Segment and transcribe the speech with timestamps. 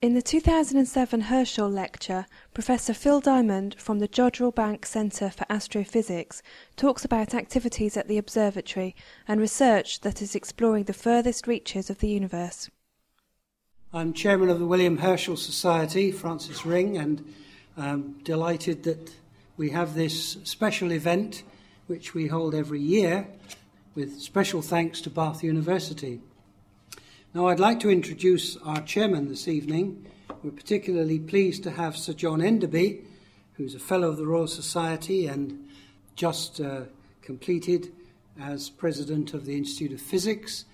[0.00, 6.40] In the 2007 Herschel Lecture, Professor Phil Diamond from the Jodrell Bank Centre for Astrophysics
[6.76, 8.94] talks about activities at the observatory
[9.26, 12.70] and research that is exploring the furthest reaches of the universe.
[13.92, 17.34] I'm chairman of the William Herschel Society, Francis Ring, and
[17.76, 19.12] I'm delighted that
[19.56, 21.42] we have this special event
[21.88, 23.26] which we hold every year
[23.96, 26.20] with special thanks to Bath University.
[27.34, 30.06] Now, I'd like to introduce our chairman this evening.
[30.42, 33.02] We're particularly pleased to have Sir John Enderby,
[33.52, 35.68] who's a Fellow of the Royal Society and
[36.16, 36.84] just uh,
[37.20, 37.92] completed
[38.40, 40.64] as President of the Institute of Physics.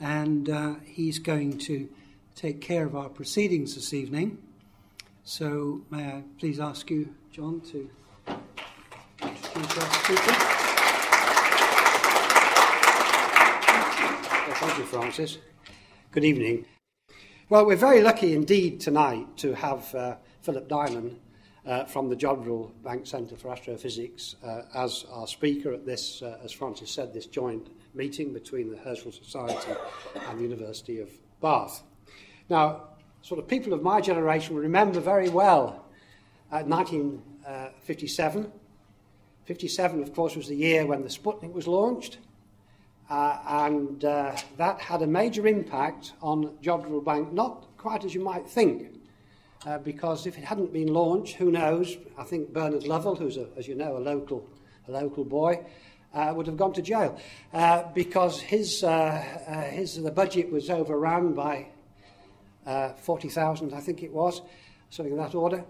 [0.00, 1.90] And uh, he's going to
[2.34, 4.38] take care of our proceedings this evening.
[5.24, 7.90] So, may I please ask you, John, to
[9.20, 10.32] introduce our speaker?
[14.54, 15.38] Thank you, Francis.
[16.10, 16.64] Good evening.
[17.50, 21.20] Well, we're very lucky indeed tonight to have uh, Philip Diamond
[21.66, 26.38] uh, from the Jodrell Bank Centre for Astrophysics uh, as our speaker at this, uh,
[26.42, 29.74] as Francis said, this joint meeting between the Herschel Society
[30.30, 31.10] and the University of
[31.42, 31.82] Bath.
[32.48, 32.84] Now,
[33.20, 35.84] sort of people of my generation will remember very well
[36.48, 38.44] 1957.
[38.46, 38.48] Uh,
[39.44, 42.16] 57, of course, was the year when the Sputnik was launched.
[43.10, 48.20] Uh, and uh, that had a major impact on Jodrell Bank, not quite as you
[48.20, 49.00] might think,
[49.66, 51.96] uh, because if it hadn't been launched, who knows?
[52.18, 54.46] I think Bernard Lovell, who's, a, as you know, a local,
[54.88, 55.64] a local boy,
[56.12, 57.18] uh, would have gone to jail
[57.54, 59.10] uh, because his, uh,
[59.70, 61.66] his, the budget was overrun by
[62.98, 64.42] 40,000, I think it was,
[64.90, 65.64] something of that order.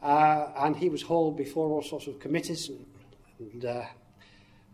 [0.00, 3.84] and he was hauled before all sorts of committees and, and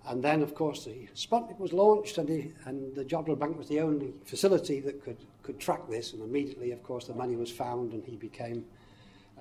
[0.06, 3.68] and then, of course, the Sputnik was launched, and the, and the Jodrell Bank was
[3.68, 6.14] the only facility that could, could track this.
[6.14, 8.64] And immediately, of course, the money was found, and he became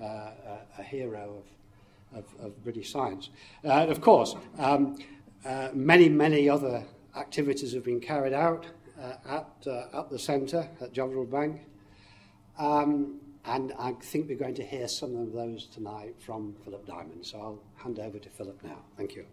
[0.00, 1.42] uh, a, a, hero
[2.12, 3.30] of, of, of, British science.
[3.64, 4.96] Uh, and of course, um,
[5.44, 6.84] uh, many, many other
[7.16, 8.66] activities have been carried out
[9.00, 11.62] uh, at, uh, at the centre, at Jodrell Bank.
[12.58, 17.24] Um, and I think we're going to hear some of those tonight from Philip Diamond.
[17.24, 18.84] So I'll hand over to Philip now.
[18.96, 19.24] Thank you.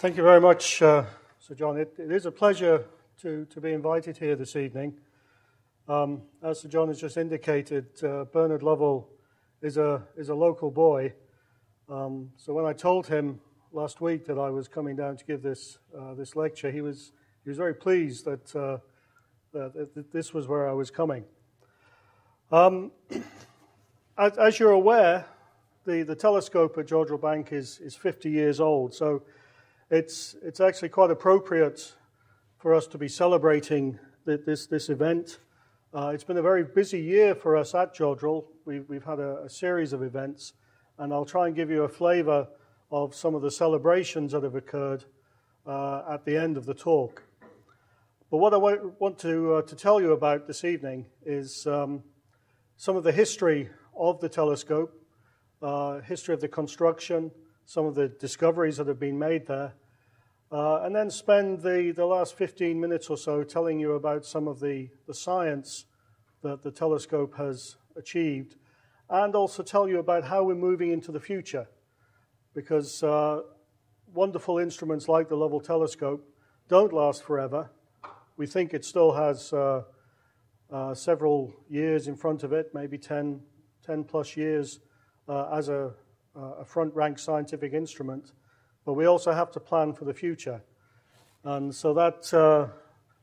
[0.00, 1.04] Thank you very much, uh,
[1.38, 1.76] Sir John.
[1.78, 2.86] It, it is a pleasure
[3.20, 4.94] to, to be invited here this evening.
[5.86, 9.10] Um, as Sir John has just indicated, uh, Bernard Lovell
[9.60, 11.12] is a, is a local boy.
[11.90, 13.40] Um, so when I told him
[13.72, 17.12] last week that I was coming down to give this, uh, this lecture, he was,
[17.44, 18.78] he was very pleased that uh,
[19.52, 21.24] this was where I was coming.
[22.52, 22.92] Um,
[24.18, 25.26] as, as, you're aware,
[25.84, 29.22] the, the telescope at Jodrell Bank is, is 50 years old, so
[29.90, 31.94] it's, it's actually quite appropriate
[32.58, 35.38] for us to be celebrating this, this event.
[35.92, 38.44] Uh, it's been a very busy year for us at Jodrell.
[38.64, 40.52] We've, we've had a, a series of events,
[40.98, 42.46] and I'll try and give you a flavor
[42.92, 45.04] of some of the celebrations that have occurred
[45.66, 47.24] uh, at the end of the talk.
[48.30, 52.04] But what I want to, uh, to tell you about this evening is um,
[52.76, 54.94] some of the history of the telescope,
[55.60, 57.32] uh, history of the construction,
[57.64, 59.74] some of the discoveries that have been made there,
[60.52, 64.46] uh, and then spend the, the last 15 minutes or so telling you about some
[64.46, 65.86] of the, the science
[66.44, 68.54] that the telescope has achieved,
[69.08, 71.66] and also tell you about how we're moving into the future.
[72.54, 73.40] Because uh,
[74.14, 76.24] wonderful instruments like the Lovell telescope
[76.68, 77.70] don't last forever
[78.40, 79.82] we think it still has uh,
[80.72, 83.38] uh, several years in front of it, maybe 10,
[83.84, 84.80] 10 plus years
[85.28, 85.92] uh, as a,
[86.34, 88.32] a front rank scientific instrument.
[88.86, 90.62] But we also have to plan for the future.
[91.44, 92.68] And so that, uh,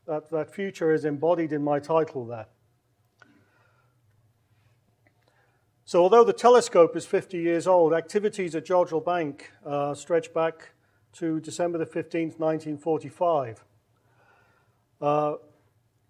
[0.06, 2.46] that, that future is embodied in my title there.
[5.84, 10.74] So, although the telescope is 50 years old, activities at Jodrell Bank uh, stretch back
[11.14, 13.64] to December the 15th, 1945.
[15.00, 15.34] Uh,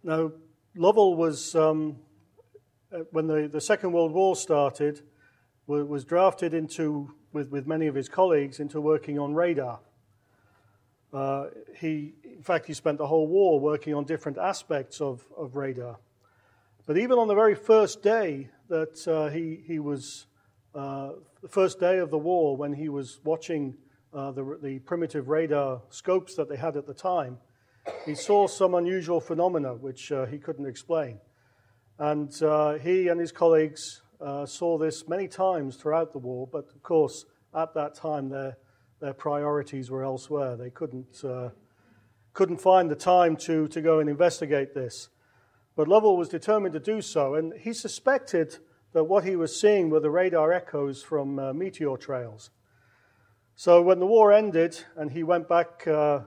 [0.03, 0.33] now,
[0.75, 1.97] Lovell was, um,
[2.93, 5.03] uh, when the, the Second World War started,
[5.67, 9.81] was drafted into, with, with many of his colleagues, into working on radar.
[11.13, 11.47] Uh,
[11.79, 15.99] he, in fact, he spent the whole war working on different aspects of, of radar.
[16.87, 20.27] But even on the very first day that uh, he, he was,
[20.75, 21.11] uh,
[21.43, 23.77] the first day of the war, when he was watching
[24.15, 27.37] uh, the, the primitive radar scopes that they had at the time,
[28.05, 31.19] he saw some unusual phenomena which uh, he couldn't explain.
[31.99, 36.67] And uh, he and his colleagues uh, saw this many times throughout the war, but
[36.75, 37.25] of course,
[37.55, 38.57] at that time, there,
[39.01, 40.57] their priorities were elsewhere.
[40.57, 41.51] They couldn't, uh,
[42.33, 45.09] couldn't find the time to, to go and investigate this.
[45.77, 48.59] But Lovell was determined to do so, and he suspected
[48.93, 52.51] that what he was seeing were the radar echoes from uh, meteor trails.
[53.55, 56.21] So when the war ended and he went back uh,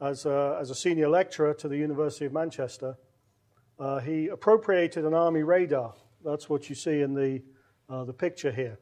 [0.00, 2.96] as, a, as a senior lecturer to the University of Manchester,
[3.78, 5.94] uh, he appropriated an army radar.
[6.24, 7.42] That's what you see in the,
[7.88, 8.78] uh, the picture here.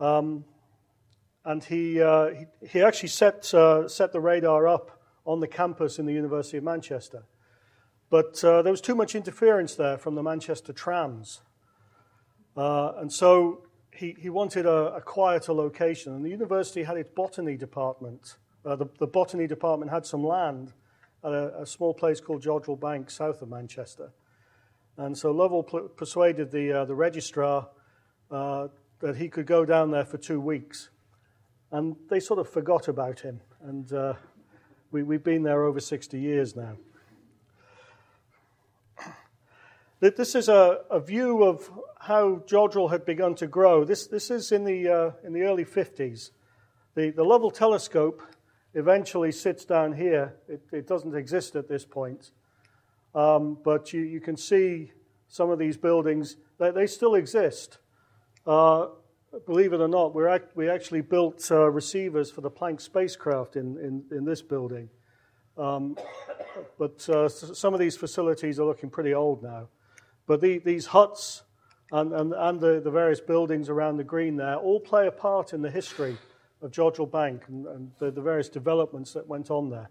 [0.00, 0.44] Um,
[1.44, 2.30] and he, uh,
[2.60, 6.56] he, he, actually set, uh, set the radar up on the campus in the University
[6.56, 7.24] of Manchester.
[8.10, 11.42] But uh, there was too much interference there from the Manchester trams.
[12.56, 16.14] Uh, and so he, he wanted a, a, quieter location.
[16.14, 18.36] And the university had its botany department.
[18.64, 20.72] Uh, the, the, botany department had some land
[21.22, 24.10] at a, a, small place called Jodrell Bank, south of Manchester.
[24.96, 27.68] And so Lovell pl- persuaded the, uh, the registrar
[28.30, 28.68] uh,
[29.00, 30.88] that he could go down there for two weeks.
[31.72, 33.40] And they sort of forgot about him.
[33.62, 34.14] And uh,
[34.90, 36.76] we, we've been there over 60 years now.
[40.00, 43.84] This is a, a view of how Jodrell had begun to grow.
[43.84, 46.30] This, this is in the, uh, in the early 50s.
[46.94, 48.22] The, the Lovell telescope
[48.74, 50.34] eventually sits down here.
[50.48, 52.30] It, it doesn't exist at this point.
[53.14, 54.92] Um, but you, you can see
[55.28, 57.78] some of these buildings, they, they still exist.
[58.46, 58.86] Uh,
[59.46, 63.56] believe it or not, we're act, we actually built uh, receivers for the Planck spacecraft
[63.56, 64.88] in, in, in this building.
[65.56, 65.96] Um,
[66.78, 69.68] but uh, some of these facilities are looking pretty old now.
[70.26, 71.42] But the, these huts
[71.92, 75.52] and, and, and the, the, various buildings around the green there all play a part
[75.52, 76.16] in the history
[76.64, 79.90] of Jodrell Bank and, and the, the, various developments that went on there.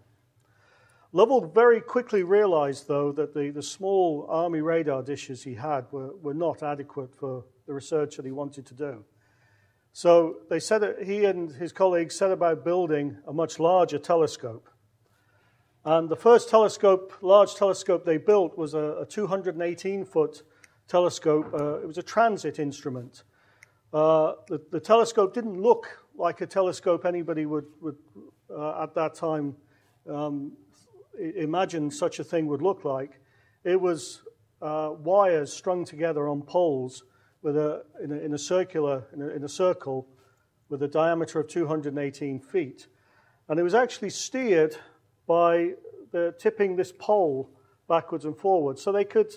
[1.12, 6.16] Lovell very quickly realized, though, that the, the small army radar dishes he had were,
[6.16, 9.04] were not adequate for the research that he wanted to do.
[9.92, 14.68] So they said that he and his colleagues set about building a much larger telescope.
[15.84, 20.42] And the first telescope, large telescope they built was a, a 218 foot
[20.88, 21.54] telescope.
[21.54, 23.22] Uh, it was a transit instrument.
[23.92, 27.96] Uh, the, the, telescope didn't look like a telescope anybody would, would
[28.50, 29.56] uh, at that time
[30.08, 30.52] um,
[31.18, 33.20] imagine such a thing would look like.
[33.64, 34.22] It was
[34.62, 37.04] uh, wires strung together on poles
[37.42, 40.06] with a, in, a, in a circular, in a, in a circle
[40.68, 42.86] with a diameter of 218 feet.
[43.48, 44.76] And it was actually steered
[45.26, 45.72] by
[46.10, 47.50] the, tipping this pole
[47.88, 49.34] backwards and forwards so they could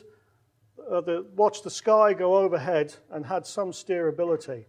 [0.89, 4.65] uh, the, watch the sky go overhead and had some steerability.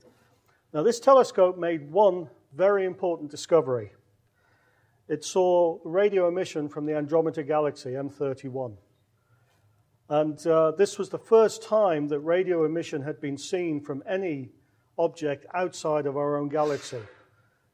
[0.73, 3.93] Now, this telescope made one very important discovery.
[5.09, 8.76] It saw radio emission from the Andromeda Galaxy, M31.
[10.11, 14.50] And uh, this was the first time that radio emission had been seen from any
[14.99, 17.00] object outside of our own galaxy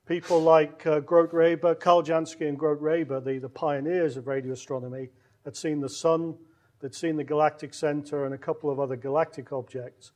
[0.07, 4.53] people like uh, Grote Reber, Karl Jansky and Grote Reber, the, the pioneers of radio
[4.53, 5.09] astronomy,
[5.45, 6.35] had seen the sun,
[6.81, 10.13] they'd seen the galactic center and a couple of other galactic objects.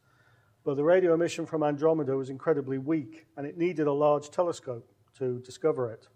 [0.68, 4.86] But the radio emission from Andromeda was incredibly weak, and it needed a large telescope
[5.16, 6.08] to discover it.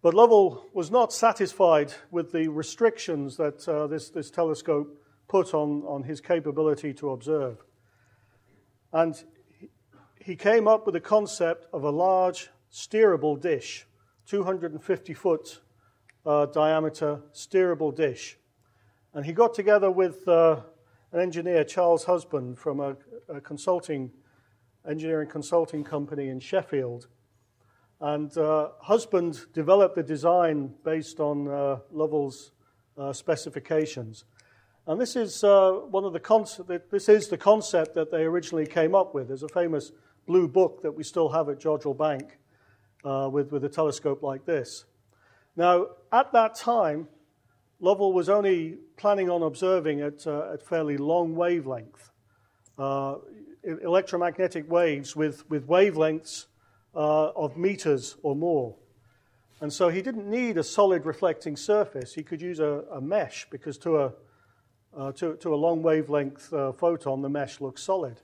[0.00, 4.98] But Lovell was not satisfied with the restrictions that uh, this, this telescope
[5.28, 7.62] put on, on his capability to observe.
[8.94, 9.22] And
[10.18, 13.86] he came up with the concept of a large steerable dish,
[14.24, 15.60] 250 foot
[16.24, 18.38] uh, diameter steerable dish.
[19.12, 20.60] And he got together with uh,
[21.12, 22.96] an engineer, Charles Husband, from a,
[23.28, 24.10] a, consulting,
[24.88, 27.08] engineering consulting company in Sheffield.
[28.00, 32.52] And uh, Husband developed the design based on uh, Lovell's
[32.96, 34.24] uh, specifications.
[34.86, 38.66] And this is uh, one of the concept, this is the concept that they originally
[38.66, 39.28] came up with.
[39.28, 39.92] There's a famous
[40.26, 42.38] blue book that we still have at Jodrell Bank
[43.04, 44.84] uh, with, with a telescope like this.
[45.56, 47.08] Now, at that time,
[47.80, 52.10] Lovell was only planning on observing at, uh, fairly long wavelength,
[52.76, 53.16] uh,
[53.62, 56.46] electromagnetic waves with, with wavelengths
[56.94, 58.74] uh, of meters or more.
[59.60, 62.14] And so he didn't need a solid reflecting surface.
[62.14, 64.12] He could use a, a mesh because to a,
[64.96, 68.20] uh, to, to, a long wavelength uh, photon, the mesh looks solid.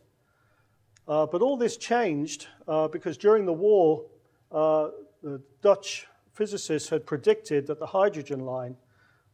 [1.06, 4.04] Uh, but all this changed uh, because during the war,
[4.50, 4.88] uh,
[5.22, 8.76] the Dutch physicists had predicted that the hydrogen line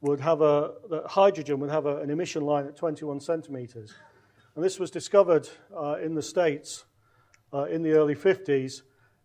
[0.00, 3.95] would have a that hydrogen would have a, an emission line at 21 centimeters,
[4.54, 6.85] and this was discovered uh, in the states
[7.52, 8.83] uh, in the early 50s,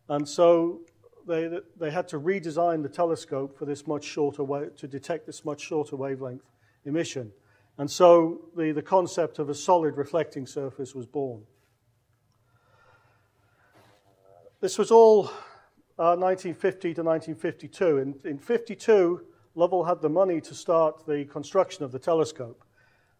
[0.09, 0.81] and so
[1.27, 5.45] they they had to redesign the telescope for this much shorter wa- to detect this
[5.45, 6.45] much shorter wavelength
[6.85, 7.31] emission,
[7.77, 11.43] and so the the concept of a solid reflecting surface was born.
[14.65, 15.25] this was all
[15.99, 17.97] uh, 1950 to 1952.
[17.99, 19.21] In, in 52,
[19.55, 22.63] Lovell had the money to start the construction of the telescope.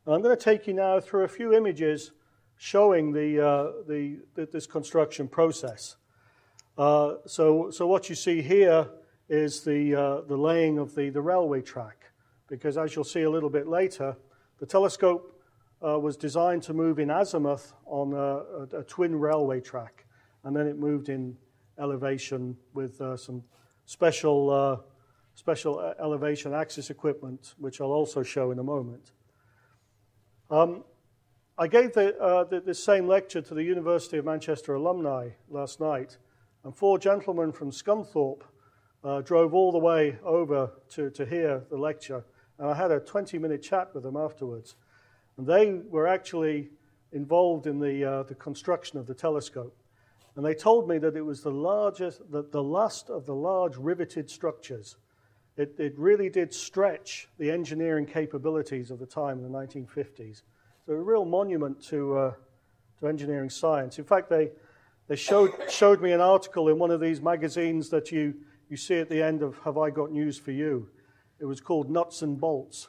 [0.06, 2.12] And I'm going to take you now through a few images
[2.58, 5.96] showing the, uh, the, this construction process.
[6.78, 8.88] Uh, so, so what you see here
[9.30, 12.12] is the, uh, the laying of the, the railway track,
[12.48, 14.16] because as you'll see a little bit later,
[14.60, 15.42] the telescope
[15.86, 20.06] uh, was designed to move in azimuth on a, a, a, twin railway track,
[20.44, 21.36] and then it moved in
[21.80, 23.44] elevation with uh, some
[23.86, 24.78] special, uh,
[25.36, 29.12] special uh, elevation axis equipment, which I'll also show in a moment.
[30.50, 30.84] Um,
[31.58, 35.80] I gave the, uh, the, this same lecture to the University of Manchester alumni last
[35.80, 36.18] night,
[36.64, 38.44] and four gentlemen from Scunthorpe
[39.04, 42.26] uh, drove all the way over to, to hear the lecture,
[42.58, 44.76] and I had a 20 minute chat with them afterwards.
[45.38, 46.70] And they were actually
[47.12, 49.76] involved in the, uh, the construction of the telescope.
[50.36, 53.78] And they told me that it was the largest, the, the last of the large
[53.78, 54.98] riveted structures.
[55.58, 60.42] It, it really did stretch the engineering capabilities of the time in the 1950s.
[60.86, 62.34] So a real monument to, uh,
[63.00, 63.98] to engineering science.
[63.98, 64.52] In fact, they,
[65.08, 68.34] they showed, showed me an article in one of these magazines that you,
[68.70, 70.90] you see at the end of Have I Got News for You?
[71.40, 72.88] It was called Nuts and Bolts.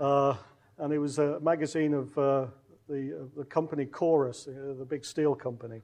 [0.00, 0.34] Uh,
[0.78, 2.46] and it was a magazine of uh,
[2.88, 5.82] the, the company Corus, uh, the big steel company.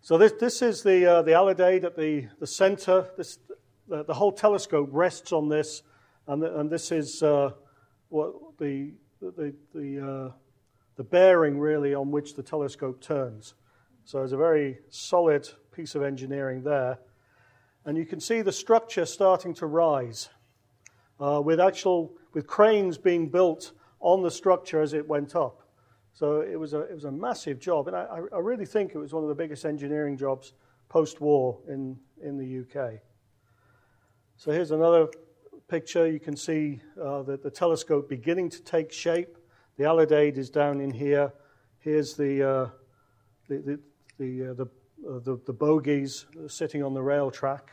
[0.00, 3.08] so this, this is the, uh, the alidade at the, the center.
[3.16, 3.38] This,
[3.88, 5.82] the, the whole telescope rests on this,
[6.26, 7.50] and, the, and this is uh,
[8.08, 10.32] what the, the, the,
[10.96, 13.54] the bearing really on which the telescope turns.
[14.04, 16.98] So it's a very solid piece of engineering there.
[17.84, 20.28] And you can see the structure starting to rise
[21.20, 25.62] uh, with actual with cranes being built on the structure as it went up.
[26.12, 27.88] So it was a, it was a massive job.
[27.88, 30.52] And I, I really think it was one of the biggest engineering jobs
[30.88, 33.00] post war in, in the UK.
[34.38, 35.08] So here's another
[35.66, 36.06] picture.
[36.06, 39.38] You can see uh, the, the telescope beginning to take shape.
[39.78, 41.32] The alidade is down in here.
[41.78, 42.68] Here's the, uh,
[43.48, 43.80] the, the,
[44.18, 44.64] the, uh, the,
[45.08, 47.70] uh, the, the bogies sitting on the rail track.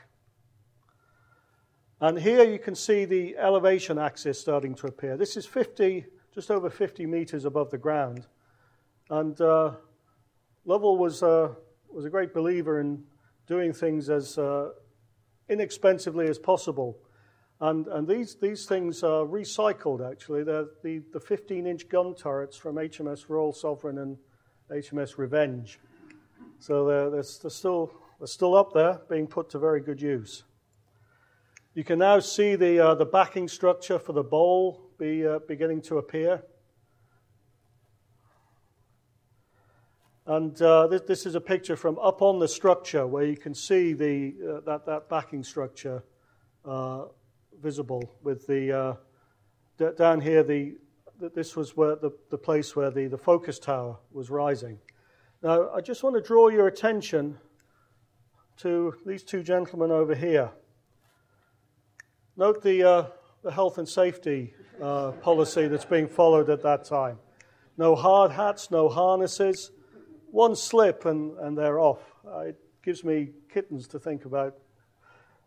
[1.99, 5.17] And here you can see the elevation axis starting to appear.
[5.17, 8.25] This is 50, just over 50 meters above the ground.
[9.09, 9.73] And uh,
[10.63, 11.49] Lovell was, uh,
[11.91, 13.03] was a great believer in
[13.47, 14.37] doing things as
[15.49, 16.97] inexpensively as possible.
[17.59, 20.43] And, and these, these things are recycled, actually.
[20.43, 24.17] They're the, the 15 inch gun turrets from HMS Royal Sovereign and
[24.69, 25.79] HMS Revenge.
[26.59, 30.43] So they're, they're, they're, still, they're still up there, being put to very good use.
[31.73, 35.81] You can now see the, uh, the backing structure for the bowl be, uh, beginning
[35.83, 36.43] to appear.
[40.25, 43.53] And uh, this, this, is a picture from up on the structure where you can
[43.53, 46.01] see the, uh, that, that backing structure
[46.63, 47.05] uh,
[47.61, 48.95] visible with the, uh,
[49.77, 50.77] d- down here, the,
[51.35, 54.79] this was where the, the place where the, the focus tower was rising.
[55.41, 57.37] Now, I just want to draw your attention
[58.57, 60.51] to these two gentlemen over here.
[62.37, 63.05] Note the, uh,
[63.43, 67.19] the health and safety uh, policy that's being followed at that time.
[67.77, 69.71] No hard hats, no harnesses.
[70.33, 72.01] One slip and, and they're off.
[72.27, 74.55] Uh, it gives me kittens to think about,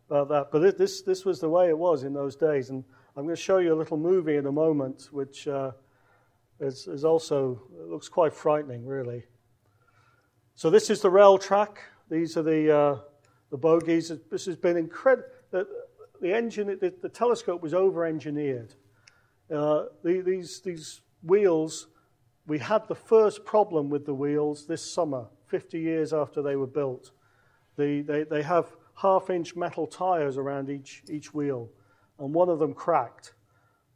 [0.08, 0.52] about that.
[0.52, 2.70] But it, this, this was the way it was in those days.
[2.70, 2.84] And
[3.16, 5.72] I'm going to show you a little movie in a moment, which uh,
[6.60, 9.24] is, is also looks quite frightening, really.
[10.54, 11.80] So this is the rail track.
[12.08, 12.98] These are the, uh,
[13.50, 14.12] the bogies.
[14.30, 15.28] This has been incredible
[16.20, 18.72] the, engine, the, the telescope was over engineered.
[19.52, 21.88] Uh, the, these, these wheels,
[22.46, 26.66] we had the first problem with the wheels this summer, 50 years after they were
[26.66, 27.10] built.
[27.76, 31.68] The, they, they have half inch metal tires around each, each wheel,
[32.18, 33.34] and one of them cracked.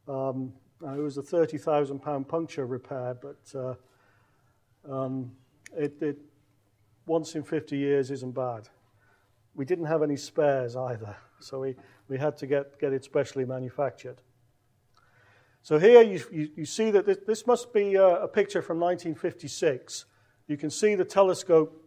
[0.07, 3.75] Um, it was a £30,000 puncture repair, but uh,
[4.91, 5.31] um,
[5.77, 6.17] it, it,
[7.05, 8.67] once in 50 years isn't bad.
[9.55, 11.75] We didn't have any spares either, so we,
[12.07, 14.21] we had to get, get it specially manufactured.
[15.63, 18.79] So here you, you, you see that this, this must be a, a, picture from
[18.79, 20.05] 1956.
[20.47, 21.85] You can see the telescope,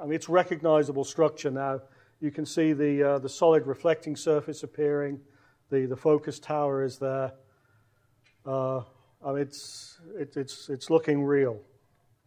[0.00, 1.80] I mean, it's recognizable structure now.
[2.20, 5.20] You can see the, uh, the solid reflecting surface appearing,
[5.68, 7.32] the, the focus tower is there.
[8.46, 8.78] Uh,
[9.22, 11.60] I mean, it's, it, it's, it's looking real.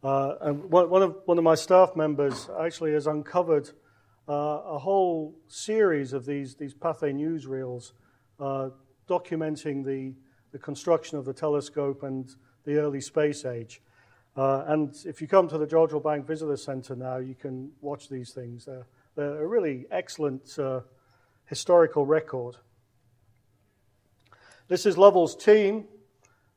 [0.03, 3.69] Uh, and one, of, one of my staff members actually has uncovered
[4.29, 7.93] uh, a whole series of these, these Pathé newsreels
[8.39, 8.69] uh,
[9.09, 10.13] documenting the,
[10.53, 13.81] the construction of the telescope and the early space age.
[14.37, 18.07] Uh, and if you come to the Jodrell Bank Visitor Centre now, you can watch
[18.07, 18.65] these things.
[18.65, 20.81] They're, they're a really excellent uh,
[21.45, 22.55] historical record.
[24.67, 25.85] This is Lovell's team.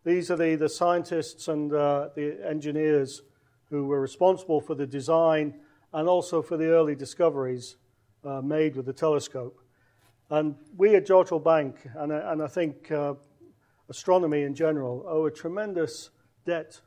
[0.04, 3.22] These are the, the scientists and uh, the engineers
[3.70, 5.54] who were responsible for the design
[5.92, 7.76] and also for the early discoveries
[8.24, 9.60] uh, made with the telescope.
[10.30, 13.14] And we at Jodrell Bank, and, and I think uh,
[13.88, 16.10] astronomy in general, owe a tremendous
[16.44, 16.80] debt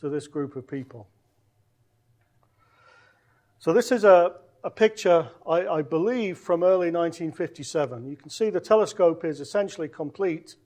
[0.00, 1.08] to this group of people.
[3.58, 4.32] So, this is a,
[4.64, 8.10] a picture, I, I, believe, from early 1957.
[8.10, 10.56] You can see the telescope is essentially complete.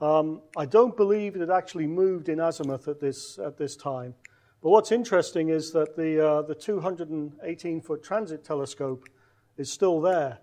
[0.00, 4.14] Um, I don't believe it actually moved in azimuth at this, at this time.
[4.62, 9.04] But what's interesting is that the, uh, the 218 foot transit telescope
[9.56, 10.38] is still there.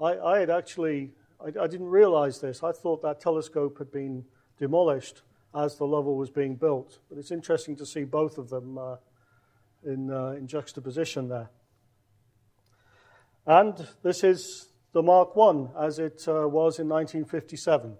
[0.00, 2.62] I, I had actually, I, I didn't realize this.
[2.62, 4.24] I thought that telescope had been
[4.58, 5.22] demolished
[5.54, 6.98] as the Lovell was being built.
[7.08, 8.96] But it's interesting to see both of them uh,
[9.84, 11.50] in, uh, in juxtaposition there.
[13.46, 17.96] And this is the Mark I as it uh, was in 1957.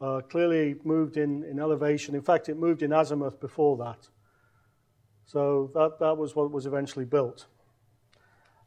[0.00, 2.14] Uh, clearly moved in, in elevation.
[2.14, 4.08] In fact, it moved in azimuth before that.
[5.26, 7.46] So that, that was what was eventually built.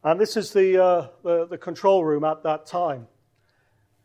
[0.03, 3.07] And this is the, uh, the, the, control room at that time.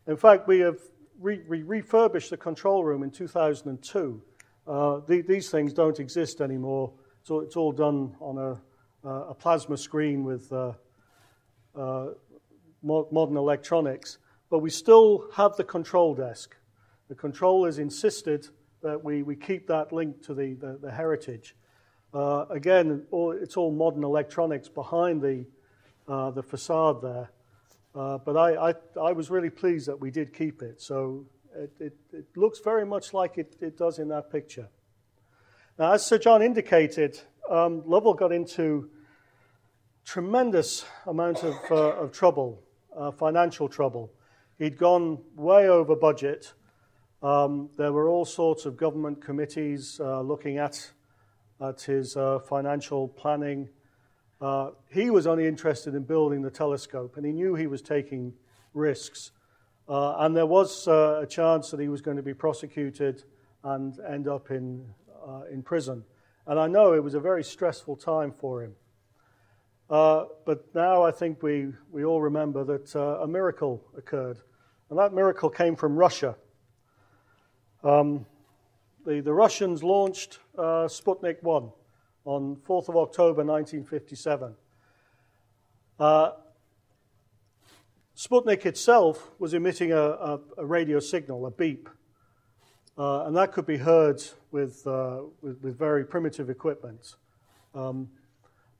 [0.05, 0.79] In fact, we have
[1.19, 4.21] re- re- refurbished the control room in 2002.
[4.65, 6.91] Uh, the, these things don't exist anymore,
[7.23, 10.73] so it's all done on a, uh, a plasma screen with uh,
[11.75, 12.07] uh,
[12.81, 14.17] modern electronics.
[14.49, 16.55] But we still have the control desk.
[17.07, 18.47] The controllers insisted
[18.81, 21.55] that we, we keep that link to the, the, the heritage.
[22.13, 25.45] Uh, again, all, it's all modern electronics behind the,
[26.07, 27.29] uh, the facade there.
[27.95, 30.81] Uh, but I, I, I, was really pleased that we did keep it.
[30.81, 34.67] So it, it, it, looks very much like it, it does in that picture.
[35.77, 37.19] Now, as Sir John indicated,
[37.49, 38.89] um, Lovell got into
[40.05, 42.63] tremendous amount of, uh, of trouble,
[42.97, 44.11] uh, financial trouble.
[44.57, 46.53] He'd gone way over budget.
[47.21, 50.91] Um, there were all sorts of government committees uh, looking at,
[51.61, 53.69] at his uh, financial planning.
[54.43, 58.33] Uh, he was only interested in building the telescope, and he knew he was taking
[58.73, 59.31] risks.
[59.87, 63.23] Uh, and there was uh, a chance that he was going to be prosecuted
[63.63, 64.85] and end up in,
[65.25, 66.03] uh, in prison.
[66.45, 68.75] And I know it was a very stressful time for him.
[69.89, 74.39] Uh, but now I think we, we all remember that a miracle occurred.
[74.89, 76.35] And that miracle came from Russia.
[77.81, 78.25] Um,
[79.05, 81.71] the, the Russians launched Sputnik 1
[82.25, 84.55] on 4th of October 1957.
[85.99, 86.31] Uh,
[88.15, 91.89] Sputnik itself was emitting a, a, a radio signal, a beep,
[92.97, 97.15] uh, and that could be heard with, uh, with, with, very primitive equipment.
[97.73, 98.09] Um,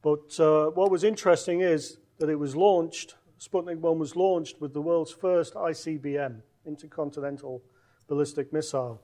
[0.03, 4.73] but uh, what was interesting is that it was launched, Sputnik 1 was launched with
[4.73, 7.63] the world's first ICBM, intercontinental
[8.07, 9.01] ballistic missile.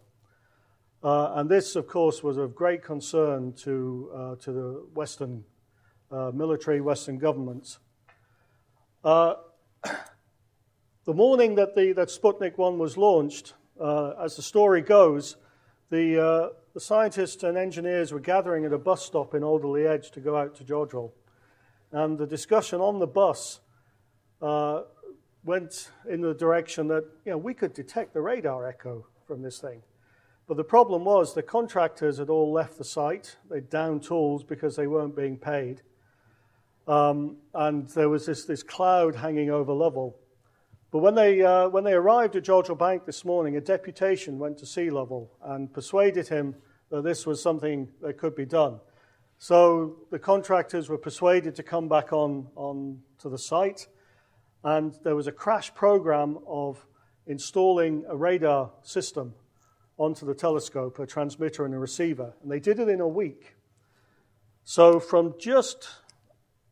[1.01, 5.45] Uh, and this, of course, was of great concern to, uh, to the Western
[6.12, 7.79] uh, military, Western governments.
[9.03, 9.35] Uh,
[11.05, 15.38] the morning that, the, that Sputnik 1 was launched, uh, as the story goes,
[15.89, 20.12] the, uh, the scientists and engineers were gathering at a bus stop in Alderley Edge
[20.12, 21.12] to go out to Jodrell.
[21.93, 23.62] And the discussion on the bus
[25.45, 29.59] went in the direction that you know, we could detect the radar echo from this
[29.59, 29.81] thing.
[30.49, 33.35] But the problem was the contractors had all left the site.
[33.51, 35.83] They'd down tools because they weren't being paid.
[36.88, 40.17] Um, and there was this, this cloud hanging over Lovell.
[40.89, 44.57] But when they, uh, when they arrived at Jodrell Bank this morning, a deputation went
[44.57, 46.55] to see Lovell and persuaded him
[46.89, 48.79] that this was something that could be done.
[49.38, 53.88] So the contractors were persuaded to come back on, on to the site,
[54.63, 56.88] and there was a crash program of
[57.27, 59.35] installing a radar system
[59.99, 62.33] onto the telescope, a transmitter and a receiver.
[62.41, 63.57] And they did it in a week.
[64.63, 65.89] So, from just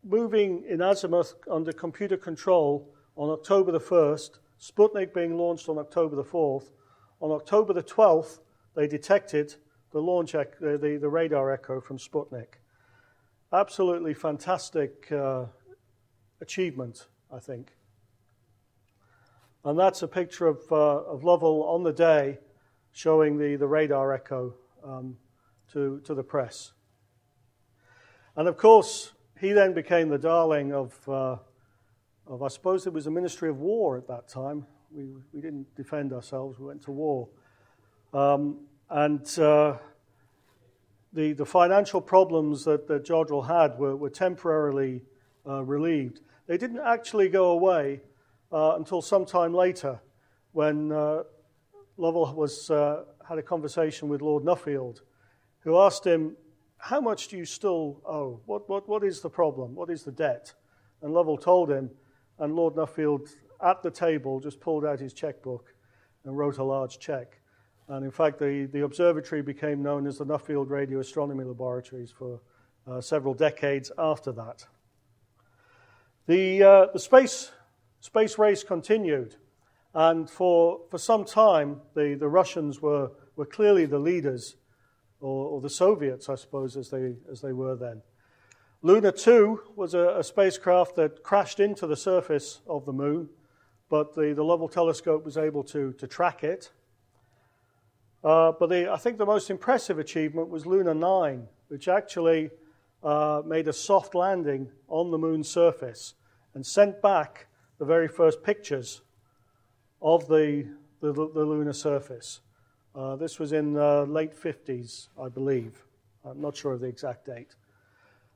[0.03, 6.15] moving in azimuth under computer control on October the 1st, Sputnik being launched on October
[6.15, 6.71] the 4th,
[7.19, 8.39] on October the 12th,
[8.75, 9.55] they detected
[9.91, 12.59] the launch the, the, radar echo from Sputnik.
[13.51, 15.45] Absolutely fantastic uh,
[16.39, 17.73] achievement, I think.
[19.65, 22.37] And that's a picture of, uh, of Lovell on the day
[22.97, 25.15] showing the, the radar echo um,
[25.71, 26.71] to, to the press.
[28.35, 31.35] And of course, he then became the darling of, uh,
[32.25, 34.65] of, I suppose it was the Ministry of War at that time.
[34.89, 37.29] We, we didn't defend ourselves, we went to war.
[38.15, 39.77] Um, and uh,
[41.13, 45.03] the, the financial problems that, that Jodrell had were, were temporarily
[45.47, 46.21] uh, relieved.
[46.47, 48.01] They didn't actually go away
[48.51, 49.99] uh, until some time later
[50.53, 51.25] when uh,
[51.97, 55.01] Lovell was, uh, had a conversation with Lord Nuffield,
[55.59, 56.35] who asked him,
[56.77, 58.39] How much do you still owe?
[58.45, 59.75] What, what, what is the problem?
[59.75, 60.53] What is the debt?
[61.01, 61.89] And Lovell told him,
[62.39, 63.29] and Lord Nuffield
[63.63, 65.73] at the table just pulled out his checkbook
[66.23, 67.39] and wrote a large check.
[67.87, 72.41] And in fact, the, the observatory became known as the Nuffield Radio Astronomy Laboratories for
[72.85, 74.65] uh, several decades after that.
[76.27, 77.51] The, uh, the space,
[78.01, 79.35] space race continued,
[79.97, 84.55] and for, for some time, the, the Russians were, were clearly the leaders,
[85.19, 88.03] or, or the Soviets, I suppose, as they, as they were then.
[88.83, 93.27] Luna 2 was a, a, spacecraft that crashed into the surface of the moon,
[93.89, 96.71] but the, the Lovell telescope was able to, to track it.
[98.23, 102.51] Uh, but the, I think the most impressive achievement was Luna 9, which actually
[103.01, 106.13] uh, made a soft landing on the moon's surface
[106.53, 107.47] and sent back
[107.79, 109.01] the very first pictures
[110.01, 110.67] of the,
[111.01, 112.41] the, the lunar surface.
[112.95, 115.83] Uh, this was in the late 50s, I believe.
[116.25, 117.55] I'm not sure of the exact date.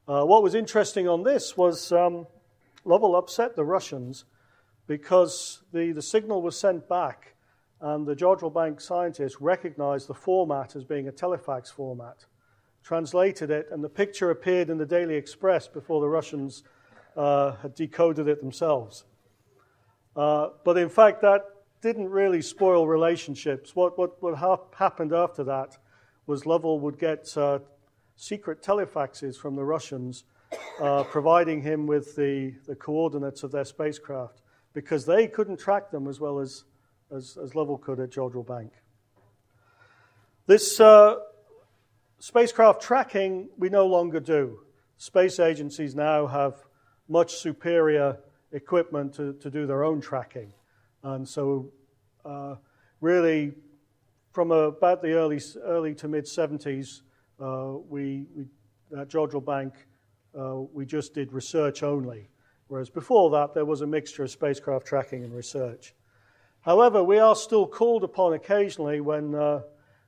[0.08, 2.28] Uh, what was interesting on this was um,
[2.86, 4.26] Lovell upset the Russians
[4.88, 7.36] because the, the signal was sent back
[7.80, 12.26] and the Jodrell Bank scientists recognized the format as being a telefax format,
[12.84, 16.64] translated it, and the picture appeared in the Daily Express before the Russians
[17.18, 19.06] uh, had decoded it themselves.
[20.16, 21.44] Uh, but in fact, that
[21.82, 23.76] didn't really spoil relationships.
[23.76, 25.78] What, what, what ha- happened after that
[26.28, 27.60] was Lovell would get uh,
[28.16, 30.26] secret telefaxes from the Russians,
[30.80, 34.42] uh, providing him with the, the coordinates of their spacecraft
[34.74, 36.64] because they couldn't track them as well as,
[37.14, 38.72] as, as Lovell could at Jodrell Bank.
[40.46, 41.16] This uh,
[42.20, 44.60] spacecraft tracking we no longer do.
[44.98, 46.56] Space agencies now have
[47.10, 48.20] much superior
[48.52, 50.54] equipment to, to do their own tracking.
[51.04, 51.72] And so,
[52.26, 52.56] uh,
[53.00, 53.54] really,
[54.32, 57.02] from about the early, early to mid 70s,
[57.42, 58.46] uh, we, we,
[59.00, 59.74] at Jodrell Bank,
[60.38, 62.30] uh, we just did research only,
[62.68, 65.94] whereas before that there was a mixture of spacecraft tracking and research.
[66.62, 69.62] However, we are still called upon occasionally when, uh,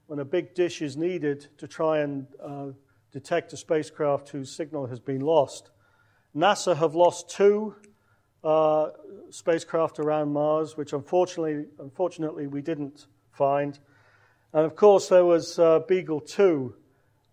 [0.06, 2.68] when a big dish is needed to try and uh,
[3.12, 5.72] detect a spacecraft whose signal has been lost.
[6.36, 7.76] NASA have lost two
[8.44, 8.90] uh,
[9.30, 13.80] spacecraft around Mars, which unfortunately, unfortunately we didn't find.
[14.54, 16.76] And of course, there was uh, Beagle 2,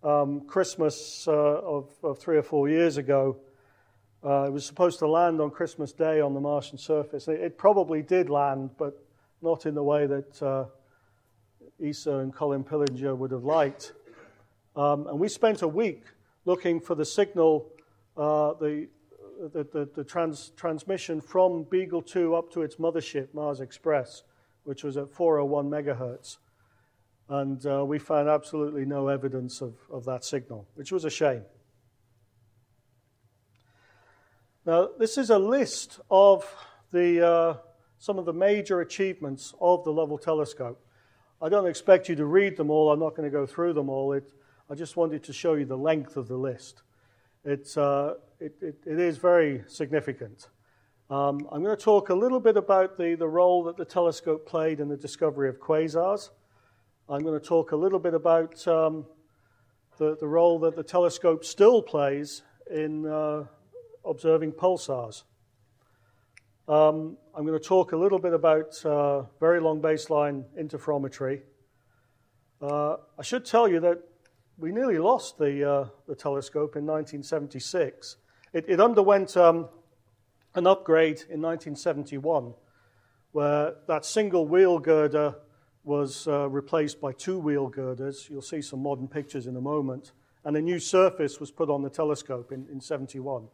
[0.03, 3.37] um, Christmas uh, of, of, three or four years ago.
[4.23, 7.27] Uh, it was supposed to land on Christmas Day on the Martian surface.
[7.27, 9.03] It, it probably did land, but
[9.41, 10.65] not in the way that uh,
[11.83, 13.93] ESA and Colin Pillinger would have liked.
[14.75, 16.03] Um, and we spent a week
[16.45, 17.67] looking for the signal,
[18.15, 18.87] uh, the,
[19.49, 24.23] the, the, the trans, transmission from Beagle 2 up to its mothership, Mars Express,
[24.63, 26.37] which was at 401 megahertz
[27.31, 31.43] and uh, we found absolutely no evidence of, of that signal, which was a shame.
[34.65, 36.45] Now, this is a list of
[36.91, 37.57] the, uh,
[37.99, 40.85] some of the major achievements of the Lovell telescope.
[41.41, 43.89] I don't expect you to read them all, I'm not going to go through them
[43.89, 44.11] all.
[44.11, 44.33] It,
[44.69, 46.81] I just wanted to show you the length of the list.
[47.45, 50.47] It's, uh, it, it, it is very significant.
[51.11, 54.47] Um, I'm going to talk a little bit about the, the role that the telescope
[54.47, 56.31] played in the discovery of quasars.
[57.07, 59.05] I'm going to talk a little bit about um,
[59.97, 63.43] the, the role that the telescope still plays in uh,
[64.03, 65.23] observing pulsars.
[66.67, 71.41] Um, I'm going to talk a little bit about uh, very long baseline interferometry.
[72.59, 73.99] Uh, I should tell you that
[74.57, 78.17] we nearly lost the, uh, the telescope in 1976.
[78.53, 79.69] It, it underwent um,
[80.55, 82.53] an upgrade in 1971
[83.31, 85.35] where that single wheel girder
[85.83, 88.27] was uh, replaced by two wheel girders.
[88.29, 90.11] You'll see some modern pictures in a moment.
[90.43, 93.47] And a new surface was put on the telescope in, in 71.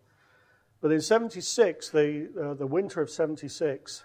[0.82, 4.04] But in 76, the, uh, the winter of 76,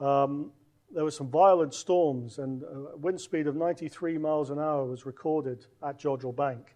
[0.00, 0.52] um,
[0.92, 5.06] there were some violent storms, and a wind speed of 93 miles an hour was
[5.06, 6.74] recorded at Jodrell Bank.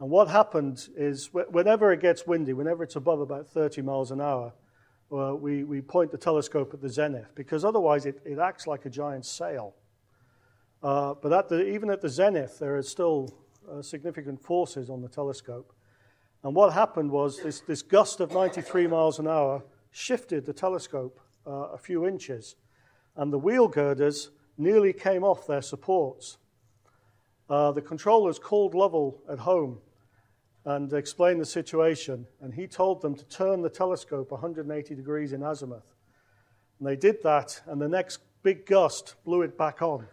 [0.00, 4.20] And what happened is, whenever it gets windy, whenever it's above about 30 miles an
[4.22, 4.54] hour,
[5.12, 8.86] uh, we, we point the telescope at the zenith because otherwise it, it acts like
[8.86, 9.74] a giant sail.
[10.82, 13.34] Uh, but at the, even at the zenith, there are still
[13.70, 15.74] uh, significant forces on the telescope.
[16.42, 21.20] And what happened was this, this gust of 93 miles an hour shifted the telescope
[21.46, 22.56] uh, a few inches,
[23.16, 26.38] and the wheel girders nearly came off their supports.
[27.50, 29.78] uh, the controllers called Lovell at home
[30.64, 35.42] and explained the situation, and he told them to turn the telescope 180 degrees in
[35.42, 35.94] azimuth.
[36.78, 40.06] And they did that, and the next big gust blew it back on.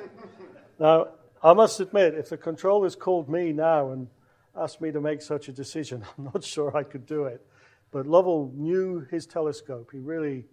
[0.78, 1.08] now,
[1.42, 4.08] I must admit, if the controllers called me now and
[4.56, 7.44] asked me to make such a decision, I'm not sure I could do it.
[7.90, 9.90] But Lovell knew his telescope.
[9.92, 10.44] He really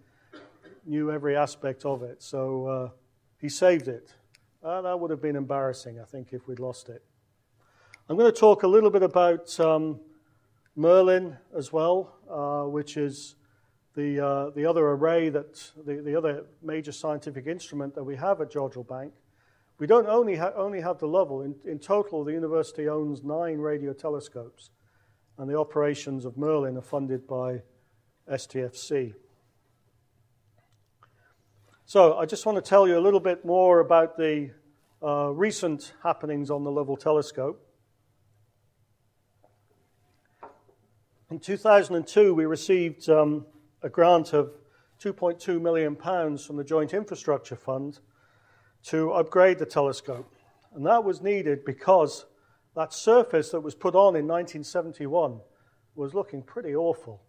[0.85, 2.21] knew every aspect of it.
[2.21, 2.89] So uh,
[3.39, 4.13] he saved it.
[4.61, 7.03] That would have been embarrassing, I think, if we'd lost it.
[8.09, 9.97] I'm going to talk a little bit about um,
[10.75, 13.35] Merlin as well, uh, which is
[13.95, 18.41] the, uh, the other array that the, the other major scientific instrument that we have
[18.41, 19.13] at Jodrell Bank.
[19.79, 21.43] We don't only, ha- only have the Lovell.
[21.43, 24.71] In, in total, the university owns nine radio telescopes,
[25.37, 27.61] and the operations of Merlin are funded by
[28.29, 29.13] STFC.
[31.85, 34.51] So, I just want to tell you a little bit more about the
[35.01, 37.69] uh, recent happenings on the Lovell telescope.
[41.31, 43.45] In 2002, we received um,
[43.81, 44.51] a grant of
[45.01, 47.99] £2.2 million from the Joint Infrastructure Fund
[48.83, 50.29] to upgrade the telescope.
[50.75, 52.25] And that was needed because
[52.75, 55.39] that surface that was put on in 1971
[55.95, 57.21] was looking pretty awful.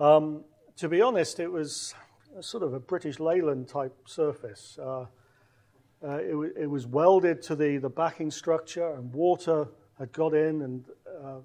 [0.00, 0.44] Um,
[0.76, 1.94] to be honest, it was
[2.40, 4.78] sort of a British Leyland type surface.
[4.80, 5.06] Uh,
[6.02, 10.34] uh, it, w- it, was welded to the, the backing structure, and water had got
[10.34, 10.84] in and
[11.24, 11.38] uh,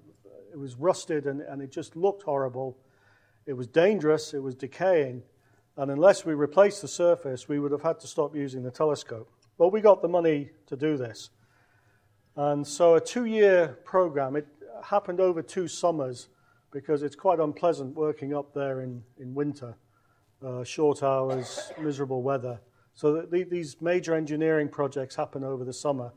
[0.52, 2.76] it was rusted and, and it just looked horrible.
[3.46, 5.22] It was dangerous, it was decaying,
[5.76, 9.30] and unless we replaced the surface, we would have had to stop using the telescope.
[9.58, 11.30] But we got the money to do this.
[12.36, 14.46] And so a two year program, it
[14.84, 16.28] happened over two summers
[16.70, 19.76] because it's quite unpleasant working up there in, in winter,
[20.44, 22.60] uh, short hours, miserable weather.
[22.94, 26.12] So the, these major engineering projects happen over the summer.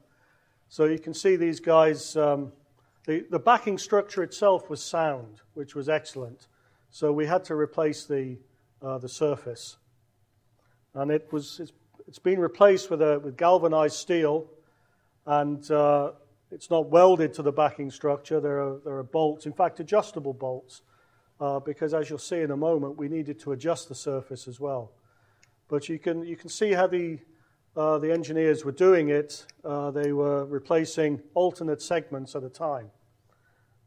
[0.67, 2.17] So you can see these guys.
[2.17, 2.51] Um,
[3.05, 6.47] the, the backing structure itself was sound, which was excellent.
[6.89, 8.37] So we had to replace the,
[8.81, 9.77] uh, the surface.
[10.93, 11.71] And it was, it's,
[12.07, 14.47] it's been replaced with, a, with galvanized steel,
[15.25, 16.11] and uh,
[16.51, 18.39] it's not welded to the backing structure.
[18.39, 20.81] There are, there are bolts, in fact, adjustable bolts,
[21.39, 24.59] uh, because as you'll see in a moment, we needed to adjust the surface as
[24.59, 24.91] well.
[25.67, 27.19] But you can, you can see how the,
[27.75, 32.89] uh, the engineers were doing it, uh, they were replacing alternate segments at a time.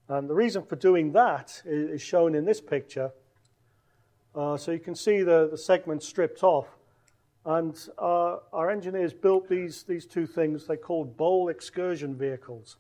[0.09, 3.12] And the reason for doing that is shown in this picture.
[4.35, 6.66] Uh, so you can see the, the segments stripped off.
[7.44, 12.77] And uh, our engineers built these, these two things they called bowl excursion vehicles.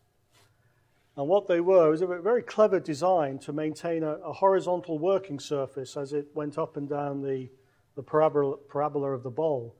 [1.16, 5.40] And what they were was a very clever design to maintain a, a horizontal working
[5.40, 7.48] surface as it went up and down the,
[7.96, 9.74] the parabola, parabola of the bowl.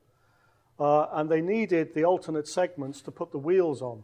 [0.79, 4.03] Uh, and they needed the alternate segments to put the wheels on.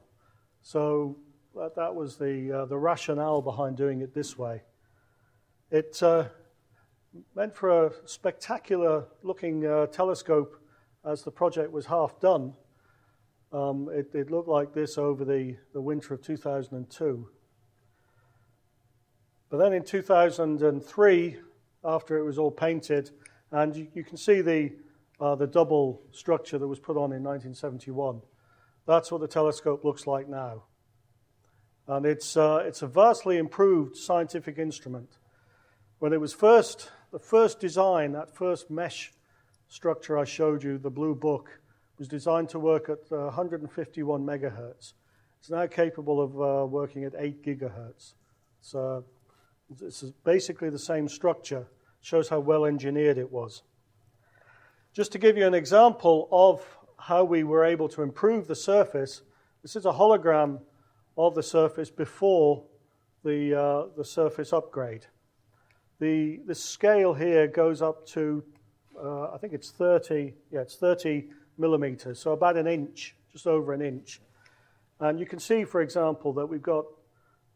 [0.61, 1.17] So
[1.55, 4.61] that, that was the, uh, the rationale behind doing it this way.
[5.71, 6.25] It uh,
[7.33, 10.61] meant for a spectacular looking uh, telescope
[11.05, 12.53] as the project was half done.
[13.53, 17.29] Um, it, it, looked like this over the, the winter of 2002.
[19.49, 21.38] But then in 2003,
[21.85, 23.11] after it was all painted,
[23.51, 24.73] and you, you can see the,
[25.19, 28.21] uh, the double structure that was put on in 1971.
[28.86, 30.63] That's what the telescope looks like now.
[31.88, 35.17] And it's, uh, it's a vastly improved scientific instrument.
[35.99, 39.13] When it was first, the first design, that first mesh
[39.67, 41.60] structure I showed you, the blue book,
[41.97, 44.93] was designed to work at uh, 151 megahertz.
[45.39, 48.13] It's now capable of uh, working at 8 gigahertz.
[48.62, 49.06] So
[49.82, 51.67] it's basically the same structure.
[52.01, 53.63] Shows how well engineered it was.
[54.95, 56.65] Just to give you an example of
[56.97, 59.23] how we were able to improve the surface,
[59.62, 60.62] this is a hologram
[61.17, 62.63] of the surface before
[63.25, 65.05] the, uh, the surface upgrade.
[65.99, 68.41] The, the scale here goes up to,
[68.97, 71.25] uh, I think it's 30, yeah, it's 30
[71.58, 74.21] millimeters, so about an inch, just over an inch.
[75.01, 76.86] And you can see, for example, that we've got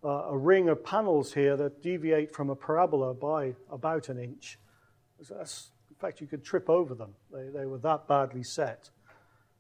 [0.03, 4.59] uh, a ring of panels here that deviate from a parabola by about an inch.
[5.29, 5.69] That's,
[5.99, 7.13] fact, you could trip over them.
[7.31, 8.89] They, they were that badly set.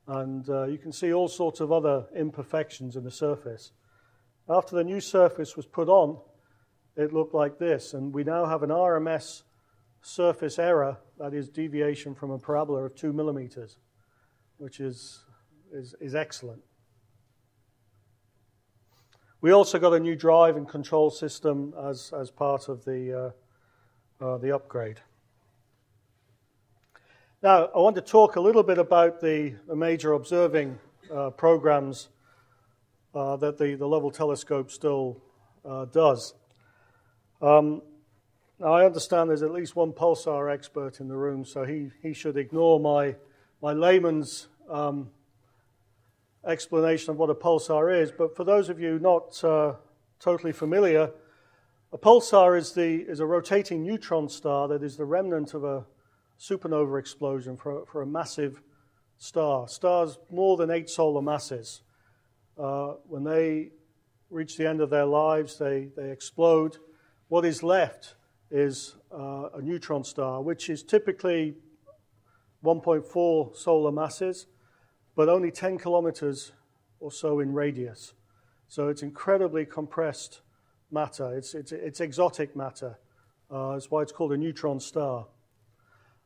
[0.07, 3.71] And uh, you can see all sorts of other imperfections in the surface.
[4.49, 6.17] After the new surface was put on,
[6.95, 9.43] it looked like this, and we now have an RMS
[10.01, 13.77] surface error, that is deviation from a parabola of 2 millimeters,
[14.57, 15.23] which is,
[15.71, 16.61] is, is excellent.
[19.41, 23.33] We also got a new drive and control system as, as part of the,
[24.21, 24.99] uh, uh, the upgrade.
[27.41, 30.77] Now, I want to talk a little bit about the, the major observing
[31.09, 32.09] uh, programs
[33.15, 35.21] uh, that the, the Lovell telescope still
[35.63, 36.33] uh, does.
[37.41, 37.81] Um,
[38.59, 42.11] now, I understand there's at least one pulsar expert in the room, so he, he
[42.11, 43.15] should ignore my,
[43.61, 45.09] my layman's um,
[46.45, 48.11] explanation of what a pulsar is.
[48.11, 49.75] But for those of you not uh,
[50.19, 51.09] totally familiar,
[51.93, 55.85] a pulsar is, the, is a rotating neutron star that is the remnant of a
[56.39, 58.61] supernova explosion for, for a massive
[59.17, 59.67] star.
[59.67, 61.81] Stars more than eight solar masses.
[62.57, 63.69] Uh, when they
[64.29, 66.77] reach the end of their lives, they, they explode.
[67.27, 68.15] What is left
[68.51, 71.55] is uh, a neutron star, which is typically
[72.63, 74.47] 1.4 solar masses,
[75.15, 76.51] but only 10 kilometers
[76.99, 78.13] or so in radius.
[78.67, 80.41] So it's incredibly compressed
[80.91, 81.35] matter.
[81.35, 82.97] It's, it's, it's exotic matter.
[83.49, 85.25] Uh, that's why it's called a neutron star.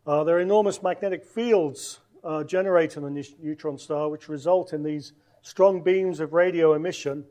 [0.06, 4.84] Uh, there are enormous magnetic fields uh, generated in a neutron star, which result in
[4.84, 5.14] these
[5.44, 7.24] strong beams of radio emission,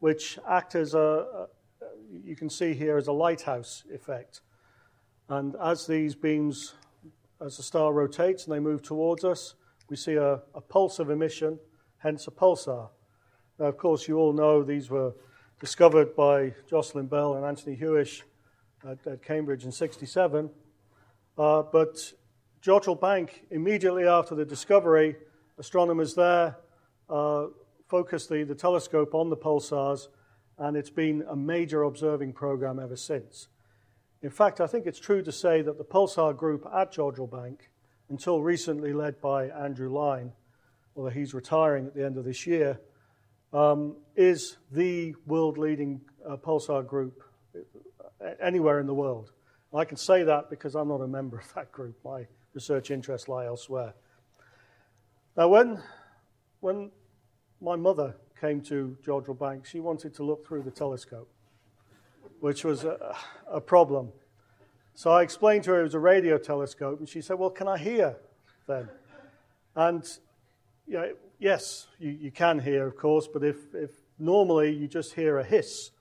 [0.00, 1.46] which act as a, a
[2.22, 4.42] you can see here as a lighthouse effect.
[5.30, 6.74] And as these beams,
[7.40, 9.54] as the star rotates and they move towards us,
[9.88, 11.58] we see a, a pulse of emission,
[11.98, 12.90] hence a pulsar.
[13.58, 15.14] Now, of course, you all know these were
[15.58, 18.22] discovered by Jocelyn Bell and Anthony Hewish
[18.86, 20.50] at, at Cambridge in 67.
[21.38, 22.12] Uh, but
[22.62, 25.16] Jodrell Bank, immediately after the discovery,
[25.58, 26.56] astronomers there
[27.08, 27.46] uh,
[27.88, 30.08] focused the, the telescope on the pulsars,
[30.58, 33.48] and it's been a major observing program ever since.
[34.22, 37.70] In fact, I think it's true to say that the pulsar group at Jodrell Bank,
[38.10, 40.32] until recently led by Andrew Lyne,
[40.94, 42.78] although he's retiring at the end of this year,
[43.52, 47.22] um, is the world leading uh, pulsar group
[47.56, 49.32] uh, anywhere in the world.
[49.72, 51.96] I can say that because I'm not a member of that group.
[52.04, 53.94] My research interests lie elsewhere.
[55.36, 55.80] Now, when,
[56.60, 56.90] when
[57.60, 61.30] my mother came to Jodrell Bank, she wanted to look through the telescope,
[62.40, 64.12] which was a, a problem.
[64.94, 67.68] So I explained to her it was a radio telescope, and she said, Well, can
[67.68, 68.16] I hear
[68.66, 68.88] then?
[69.76, 70.04] And
[70.86, 75.14] you know, yes, you, you can hear, of course, but if, if normally you just
[75.14, 75.92] hear a hiss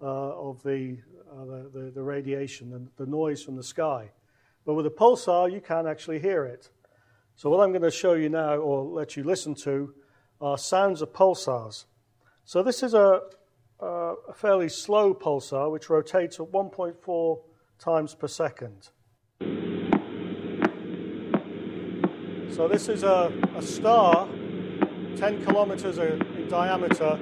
[0.00, 0.98] uh, of the,
[1.36, 4.10] uh, the, the, the, radiation and the noise from the sky.
[4.64, 6.70] But with a pulsar, you can't actually hear it.
[7.34, 9.92] So, what I'm going to show you now, or let you listen to,
[10.40, 11.84] are sounds of pulsars.
[12.44, 13.20] So, this is a,
[13.80, 17.38] a fairly slow pulsar which rotates at 1.4
[17.78, 18.88] times per second.
[22.54, 24.26] So, this is a, a star
[25.16, 27.18] 10 kilometers in diameter,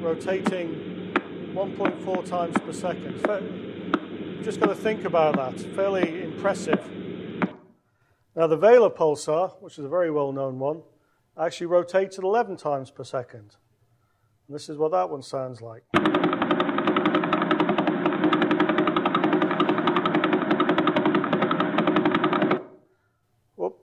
[0.00, 0.91] rotating
[1.52, 3.20] 1.4 times per second.
[3.26, 5.60] So Just got to think about that.
[5.74, 6.80] Fairly impressive.
[8.34, 10.82] Now, the Vela pulsar, which is a very well known one,
[11.38, 13.56] actually rotates at 11 times per second.
[14.48, 15.82] And this is what that one sounds like.
[23.56, 23.78] Whoop,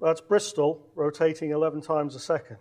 [0.00, 2.56] that's Bristol rotating 11 times a second.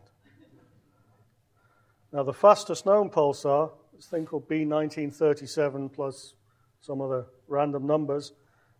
[2.11, 6.33] Now, the fastest known pulsar is a thing called B1937 plus
[6.79, 8.31] some other random numbers,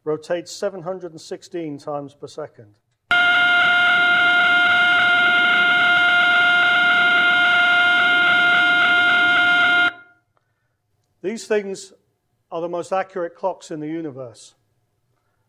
[0.06, 2.76] rotates 716 times per second.
[11.22, 11.92] These things
[12.50, 14.56] are the most accurate clocks in the universe.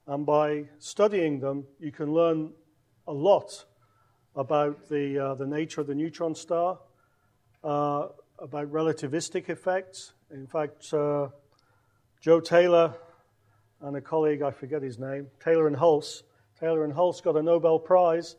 [0.09, 2.51] And by studying them, you can learn
[3.07, 3.65] a lot
[4.35, 6.81] about the, uh, the nature of the neutron star,
[7.63, 8.09] uh,
[8.41, 10.13] about relativistic effects.
[10.31, 11.29] In fact, uh,
[12.21, 12.95] Joe Taylor
[13.83, 16.23] and a colleague, I forget his name, Taylor and Hulse,
[16.59, 18.37] Taylor and Hulse got a Nobel Prize,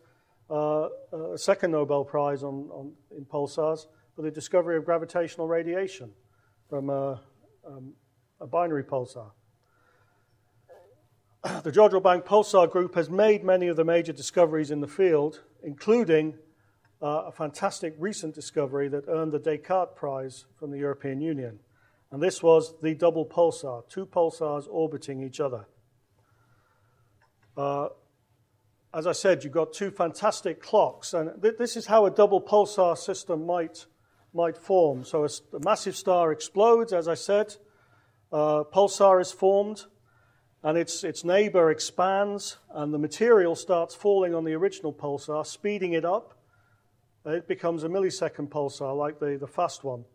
[0.49, 0.89] uh,
[1.33, 6.11] a second Nobel Prize on, on, in pulsars for the discovery of gravitational radiation
[6.69, 7.21] from a,
[7.65, 7.93] um,
[8.39, 9.31] a binary pulsar.
[11.63, 15.41] The Jodrell Bank Pulsar Group has made many of the major discoveries in the field,
[15.63, 16.35] including
[17.01, 21.59] uh, a fantastic recent discovery that earned the Descartes Prize from the European Union.
[22.11, 25.65] And this was the double pulsar, two pulsars orbiting each other.
[27.55, 27.89] Uh,
[28.93, 32.41] as I said, you've got two fantastic clocks, and th- this is how a double
[32.41, 33.85] pulsar system might,
[34.33, 35.05] might form.
[35.05, 37.55] So a, a massive star explodes, as I said,
[38.31, 39.85] uh, pulsar is formed,
[40.63, 45.93] and its, its neighbor expands, and the material starts falling on the original pulsar, speeding
[45.93, 46.40] it up
[47.25, 50.05] it becomes a millisecond pulsar like the, the fast one.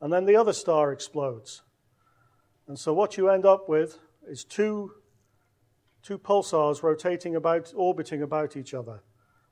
[0.00, 1.62] And then the other star explodes.
[2.66, 3.98] And so what you end up with
[4.28, 4.92] is two,
[6.02, 9.02] two pulsars rotating about, orbiting about each other.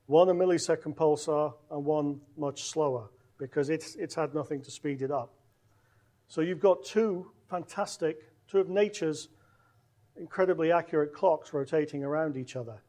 [0.07, 3.09] One a millisecond pulsar and one much slower.
[3.39, 5.33] because it's, it's had nothing to speed it up.
[6.27, 9.29] So you've got two fantastic, two of nature's
[10.17, 12.83] incredibly accurate clocks rotating around each other.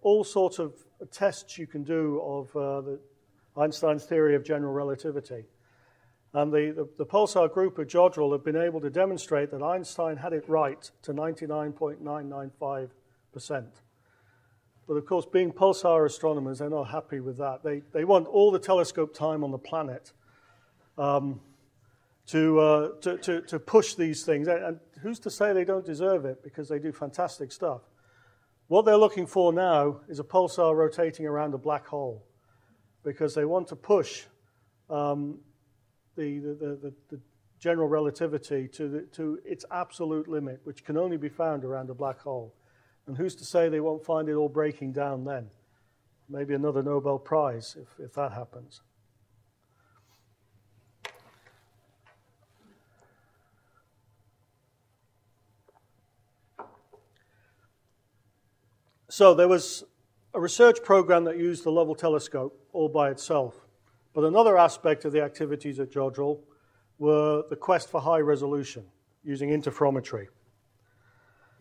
[0.00, 0.72] All sorts of
[1.12, 3.00] tests you can do of uh, the
[3.56, 5.44] Einstein's theory of general relativity.
[6.32, 10.18] And the, the, the, pulsar group at Jodrell have been able to demonstrate that Einstein
[10.18, 12.90] had it right to 99.995%.
[14.86, 17.62] But of course, being pulsar astronomers, they're not happy with that.
[17.64, 20.12] They, they want all the telescope time on the planet
[20.98, 21.40] um,
[22.26, 24.46] to, uh, to, to, to, push these things.
[24.48, 27.80] And who's to say they don't deserve it because they do fantastic stuff?
[28.68, 32.22] What they're looking for now is a pulsar rotating around a black hole
[33.06, 34.24] because they want to push
[34.90, 35.38] um,
[36.16, 37.20] the, the, the, the,
[37.60, 42.18] general relativity to, to its absolute limit, which can only be found around a black
[42.18, 42.52] hole.
[43.06, 45.48] And who's to say they won't find it all breaking down then?
[46.28, 48.82] Maybe another Nobel Prize if, if that happens.
[59.08, 59.84] So there was
[60.34, 63.66] a research program that used the Lovell telescope all by itself.
[64.12, 66.38] But another aspect of the activities at Jodrell
[66.98, 68.84] were the quest for high resolution
[69.24, 70.26] using interferometry.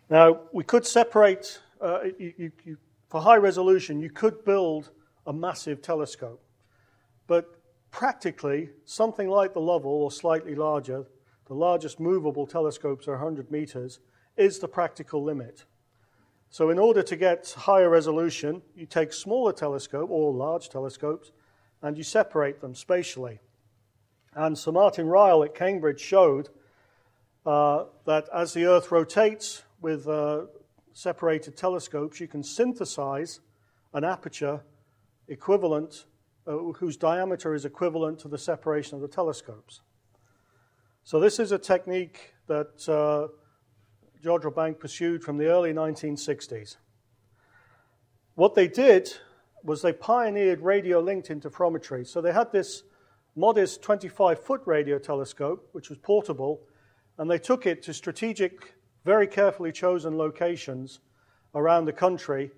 [0.09, 2.77] Now, we could separate, uh, you, you, you,
[3.09, 4.91] for high resolution, you could build
[5.25, 6.43] a massive telescope.
[7.27, 7.59] But
[7.91, 11.05] practically, something like the Lovell or slightly larger,
[11.47, 13.99] the largest movable telescopes are 100 meters,
[14.37, 15.65] is the practical limit.
[16.49, 21.31] So, in order to get higher resolution, you take smaller telescope or large telescopes
[21.81, 23.39] and you separate them spatially.
[24.33, 26.49] And Sir Martin Ryle at Cambridge showed
[27.45, 30.45] uh, that as the Earth rotates with uh,
[30.93, 33.39] separated telescopes, you can synthesize
[33.93, 34.61] an aperture
[35.27, 36.05] equivalent,
[36.47, 39.81] uh, whose diameter is equivalent to the separation of the telescopes.
[41.03, 43.27] So, this is a technique that uh,
[44.25, 46.77] Jodrell Bank pursued from the early 1960s.
[48.33, 49.13] What they did
[49.63, 52.07] was they pioneered radio linked interferometry.
[52.07, 52.83] So they had this
[53.35, 56.61] modest 25 foot radio telescope, which was portable,
[57.19, 58.73] and they took it to strategic,
[59.03, 61.01] very carefully chosen locations
[61.53, 62.49] around the country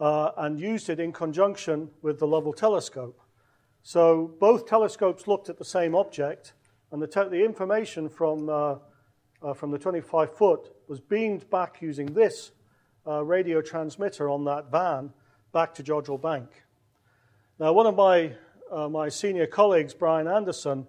[0.00, 3.20] uh, and used it in conjunction with the Lovell telescope.
[3.82, 6.54] So both telescopes looked at the same object,
[6.92, 8.76] and the, te- the information from, uh,
[9.42, 12.52] uh, from the 25 foot was beamed back using this
[13.06, 15.12] uh, radio transmitter on that van
[15.52, 16.48] back to Jodrell Bank.
[17.58, 18.32] Now, one of my,
[18.70, 20.86] uh, my senior colleagues, Brian Anderson,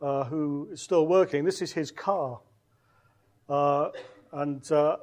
[0.00, 2.40] uh, who is still working, this is his car.
[3.48, 3.88] Uh,
[4.32, 4.98] and uh,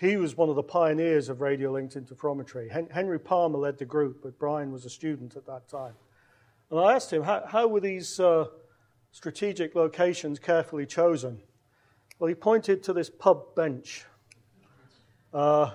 [0.00, 2.70] he was one of the pioneers of radio linked interferometry.
[2.70, 5.94] Hen- Henry Palmer led the group, but Brian was a student at that time.
[6.70, 8.46] And I asked him, how, how were these uh,
[9.10, 11.40] strategic locations carefully chosen?
[12.18, 14.06] Well, he pointed to this pub bench.
[15.34, 15.70] Uh,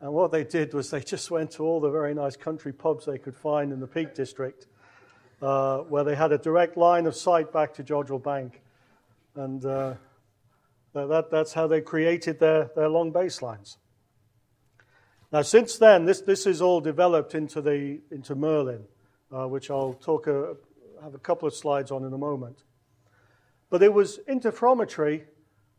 [0.00, 3.04] and what they did was they just went to all the very nice country pubs
[3.04, 4.66] they could find in the Peak District,
[5.42, 8.62] uh, where they had a direct line of sight back to Jodrell Bank.
[9.34, 9.94] And uh,
[10.94, 13.76] that, that's how they created their, their long baselines.
[15.32, 18.84] Now, since then, this, this is all developed into, the, into Merlin,
[19.30, 20.54] uh, which I'll talk a,
[21.02, 22.64] have a couple of slides on in a moment.
[23.68, 25.24] But it was interferometry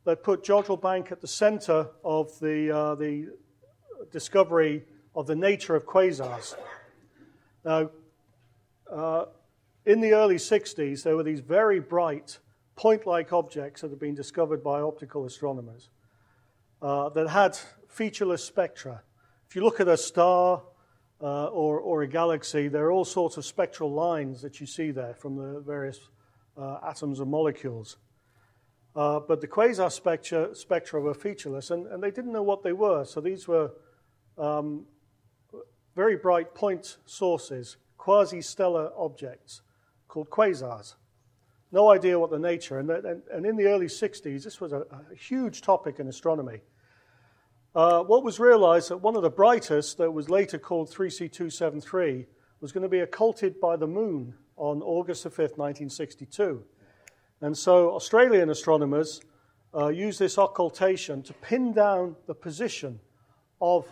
[0.06, 3.34] that put Jodrell Bank at the center of the, uh, the
[4.12, 4.84] discovery
[5.16, 6.56] of the nature of quasars.
[7.64, 7.89] Now,
[8.91, 9.26] uh,
[9.86, 12.39] in the early 60s, there were these very bright,
[12.76, 15.89] point like objects that had been discovered by optical astronomers
[16.82, 19.01] uh, that had featureless spectra.
[19.49, 20.62] If you look at a star
[21.22, 24.91] uh, or, or, a galaxy, there are all sorts of spectral lines that you see
[24.91, 25.99] there from the various
[26.58, 27.97] uh, atoms and molecules.
[28.96, 32.72] Uh, but the quasar spectra, spectra were featureless, and, and, they didn't know what they
[32.72, 33.04] were.
[33.04, 33.72] So these were
[34.38, 34.86] um,
[35.96, 39.62] very bright point sources, quasi stellar objects
[40.08, 40.96] called quasars.
[41.74, 44.86] No idea what the nature, and, and, and in the early 60s, this was a,
[44.91, 46.62] a huge topic in astronomy.
[47.76, 52.26] Uh, what was realized that one of the brightest, that was later called 3C273,
[52.62, 56.64] was going to be occulted by the moon on August the 5th, 1962.
[57.46, 59.22] And so Australian astronomers
[59.72, 63.00] uh, used this occultation to pin down the position
[63.62, 63.86] of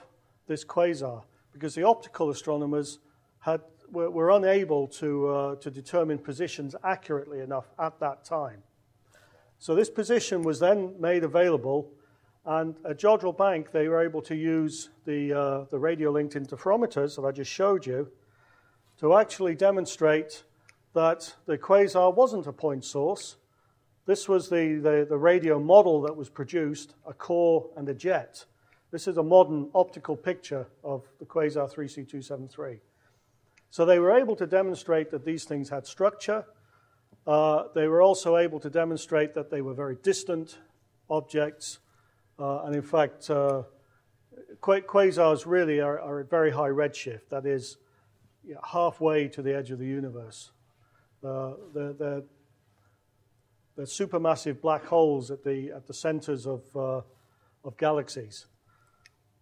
[0.47, 2.97] this quasar because the optical astronomers
[3.37, 8.63] had, were, were unable to, uh, to determine positions accurately enough at that time.
[9.59, 11.91] So this position was then made available,
[12.45, 17.17] and at Jodrell Bank they were able to use the, uh, the radio linked interferometers
[17.17, 18.11] that I just showed you
[18.97, 20.43] to actually demonstrate
[20.93, 23.37] that the quasar wasn't a point source.
[24.05, 28.43] This was the, the, the radio model that was produced, a core and a jet.
[28.91, 32.79] This is a modern optical picture of the quasar 3C273.
[33.69, 36.45] So they were able to demonstrate that these things had structure.
[37.25, 40.59] Uh, they were also able to demonstrate that they were very distant
[41.09, 41.79] objects.
[42.37, 43.63] Uh, and in fact, uh,
[44.61, 47.77] quasars really are, are, at very high redshift, that is,
[48.45, 50.51] you know, halfway to the edge of the universe.
[51.23, 52.23] Uh, they're, they're,
[53.75, 57.01] they're, supermassive black holes at the, at the centers of, uh,
[57.63, 58.45] of galaxies.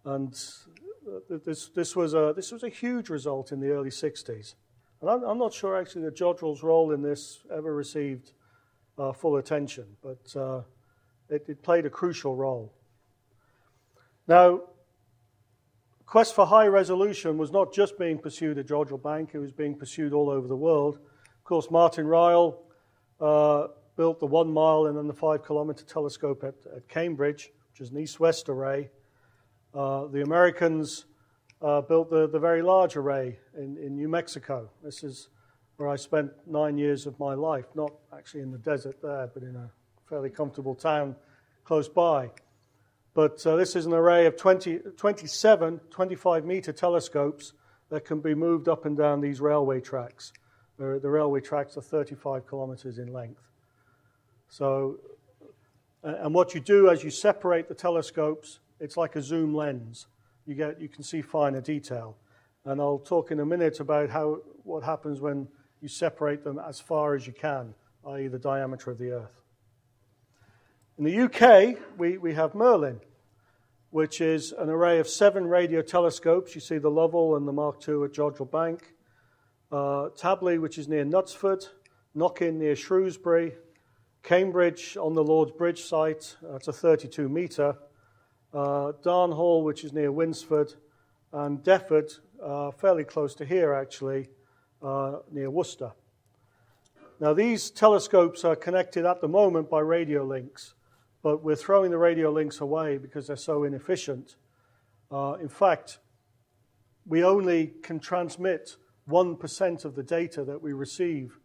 [0.04, 0.32] And
[1.28, 4.54] this, this, was a, this was a huge result in the early 60s.
[5.00, 8.32] And I'm, I'm not sure actually that Jodrell's role in this ever received
[8.98, 10.62] uh, full attention, but uh,
[11.28, 12.72] it, it, played a crucial role.
[14.28, 14.60] Now,
[16.06, 19.74] quest for high resolution was not just being pursued at Jodrell Bank, it was being
[19.74, 20.96] pursued all over the world.
[20.96, 22.62] Of course, Martin Ryle
[23.20, 27.80] uh, built the one mile and then the five kilometer telescope at, at Cambridge, which
[27.80, 28.90] is an east west array.
[29.74, 31.06] Uh, the Americans
[31.60, 34.68] uh, built the, the very large array in, in New Mexico.
[34.82, 35.28] This is
[35.76, 39.42] where I spent nine years of my life, not actually in the desert there, but
[39.42, 39.70] in a
[40.08, 41.16] fairly comfortable town
[41.64, 42.30] close by.
[43.14, 47.52] But uh, this is an array of 20, 27 25 meter telescopes
[47.90, 50.32] that can be moved up and down these railway tracks.
[50.78, 53.51] The, the railway tracks are 35 kilometers in length.
[54.52, 54.98] So,
[56.02, 60.08] and what you do as you separate the telescopes it's like a zoom lens.
[60.44, 62.16] You, get, you can see finer detail.
[62.64, 65.46] And I'll talk in a minute about how, what happens when
[65.80, 67.74] you separate them as far as you can,
[68.08, 69.40] i.e., the diameter of the Earth.
[70.98, 73.00] In the UK, we, we have Merlin,
[73.90, 76.56] which is an array of seven radio telescopes.
[76.56, 78.94] You see the Lovell and the Mark II at Jodrell Bank,
[79.70, 81.68] uh, Tabley, which is near Knutsford,
[82.14, 83.54] Knockin near Shrewsbury,
[84.22, 87.76] Cambridge on the Lord's Bridge site, that's a 32 metre,
[88.54, 90.74] uh, Darnhall, which is near Winsford,
[91.32, 94.28] and Defford, uh, fairly close to here actually,
[94.80, 95.92] uh, near Worcester.
[97.18, 100.74] Now, these telescopes are connected at the moment by radio links,
[101.22, 104.36] but we're throwing the radio links away because they're so inefficient.
[105.10, 105.98] Uh, in fact,
[107.06, 108.76] we only can transmit
[109.08, 111.38] 1% of the data that we receive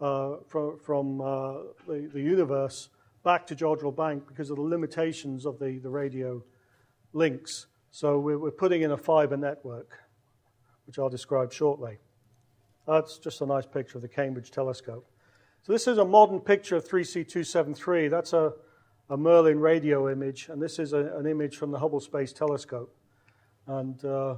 [0.00, 1.52] uh, from, from uh,
[1.86, 2.90] the, the universe
[3.24, 6.42] back to Jodrell Bank because of the limitations of the, the radio
[7.12, 7.66] links.
[7.90, 9.98] So we're, we're putting in a fiber network,
[10.86, 11.98] which I'll describe shortly.
[12.86, 15.10] That's just a nice picture of the Cambridge telescope.
[15.62, 18.08] So this is a modern picture of 3C273.
[18.08, 18.52] That's a,
[19.10, 22.94] a Merlin radio image, and this is a, an image from the Hubble Space Telescope.
[23.66, 24.36] And uh,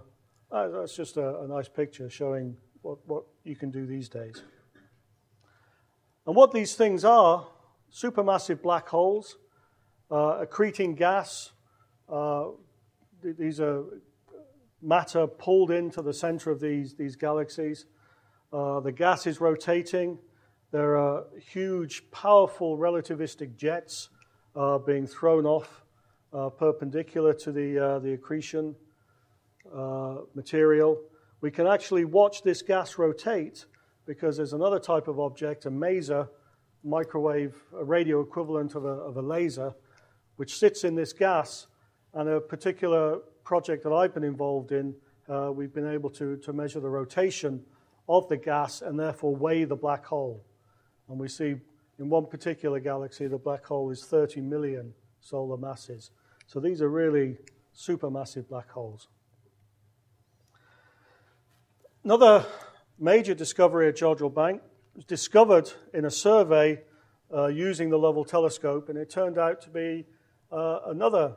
[0.51, 4.43] that's just a, a, nice picture showing what, what you can do these days.
[6.29, 7.47] And what these things are
[7.91, 9.39] supermassive black holes,
[10.11, 11.53] uh, accreting gas.
[12.07, 12.49] Uh,
[13.23, 13.83] these are
[14.83, 17.87] matter pulled into the center of these, these galaxies.
[18.53, 20.19] Uh, the gas is rotating.
[20.71, 24.11] There are huge, powerful relativistic jets
[24.55, 25.83] uh, being thrown off
[26.35, 28.77] uh, perpendicular to the, uh, the accretion
[30.35, 31.01] material.
[31.41, 33.65] We can actually watch this gas rotate
[34.09, 36.27] because there's another type of object, a maser,
[36.83, 39.75] microwave, a radio equivalent of a, of a laser,
[40.37, 41.67] which sits in this gas.
[42.15, 44.95] And a particular project that I've been involved in,
[45.29, 47.63] uh, we've been able to, to measure the rotation
[48.09, 50.43] of the gas and therefore weigh the black hole.
[51.11, 51.57] And we see
[51.99, 56.13] in one particular galaxy, the black hole is 30 million solar masses.
[56.47, 57.37] So these are really
[57.77, 59.09] supermassive black holes.
[62.05, 62.47] Another
[62.99, 64.63] major discovery at Jodrell Bank
[64.95, 66.81] was discovered in a survey
[67.33, 70.07] uh, using the Lovell telescope, and it turned out to be
[70.51, 71.35] uh, another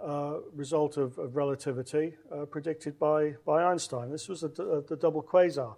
[0.00, 4.10] uh, result of, of relativity uh, predicted by, by Einstein.
[4.10, 5.76] This was a, a, the double quasar.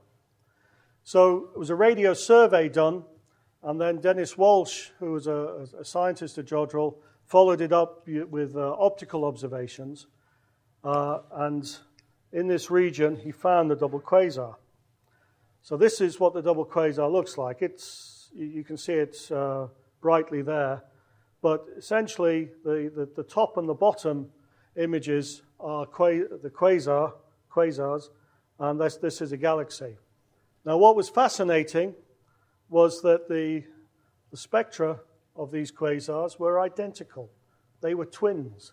[1.04, 3.04] So it was a radio survey done,
[3.62, 8.56] and then Dennis Walsh, who was a, a scientist at Jodrell, followed it up with
[8.56, 10.06] uh, optical observations.
[10.84, 11.78] Uh, and
[12.32, 14.56] in this region, he found the double quasar.
[15.62, 17.62] So this is what the double quasar looks like.
[17.62, 19.68] It's, you can see it uh,
[20.00, 20.82] brightly there.
[21.40, 24.28] But essentially, the, the, the, top and the bottom
[24.76, 27.12] images are qua- the quasar,
[27.50, 28.08] quasars,
[28.58, 29.96] and this, this is a galaxy.
[30.64, 31.94] Now, what was fascinating
[32.68, 33.62] was that the,
[34.32, 34.98] the spectra
[35.36, 37.30] of these quasars were identical.
[37.80, 38.72] They were twins.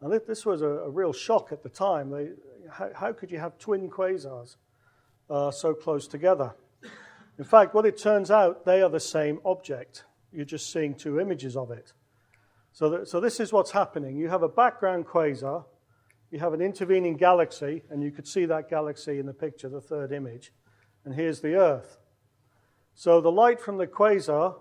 [0.00, 2.10] And this was a, a real shock at the time.
[2.10, 2.30] They,
[2.70, 4.56] how, how could you have twin quasars?
[5.30, 6.54] Uh, so close together.
[7.38, 10.04] In fact, what it turns out, they are the same object.
[10.32, 11.92] You're just seeing two images of it.
[12.72, 14.16] So, that, so this is what's happening.
[14.16, 15.64] You have a background quasar,
[16.30, 19.80] you have an intervening galaxy, and you could see that galaxy in the picture, the
[19.80, 20.52] third image,
[21.04, 21.98] and here's the Earth.
[22.94, 24.56] So the light from the quasar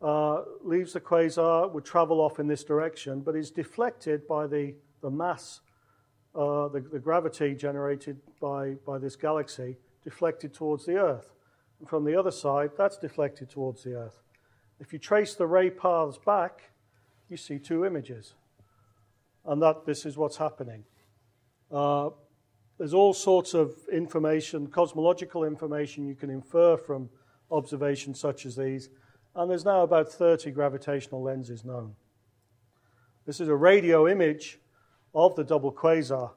[0.00, 4.74] uh, leaves the quasar, would travel off in this direction, but is deflected by the,
[5.02, 5.60] the mass,
[6.34, 9.76] uh, the, the gravity generated by, by this galaxy,
[10.08, 11.34] deflected towards the Earth.
[11.78, 14.22] And from the other side, that's deflected towards the Earth.
[14.80, 16.70] If you trace the ray paths back,
[17.28, 18.32] you see two images.
[19.44, 20.84] And that this is what's happening.
[21.70, 22.08] Uh,
[22.78, 27.10] there's all sorts of information, cosmological information you can infer from
[27.50, 28.88] observations such as these,
[29.34, 31.96] and there's now about 30 gravitational lenses known.
[33.26, 34.58] This is a radio image
[35.14, 36.30] of the double quasar.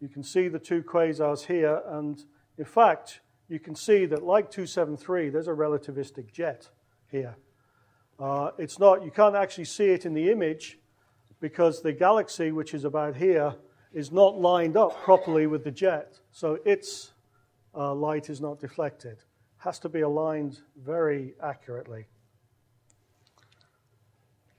[0.00, 2.24] You can see the two quasars here, and
[2.58, 6.68] in fact, you can see that, like 273, there's a relativistic jet
[7.10, 7.36] here.
[8.18, 10.78] Uh, it's not, you can't actually see it in the image
[11.40, 13.54] because the galaxy, which is about here,
[13.92, 17.12] is not lined up properly with the jet, so its
[17.76, 19.18] uh, light is not deflected.
[19.58, 22.06] Has to be aligned very accurately.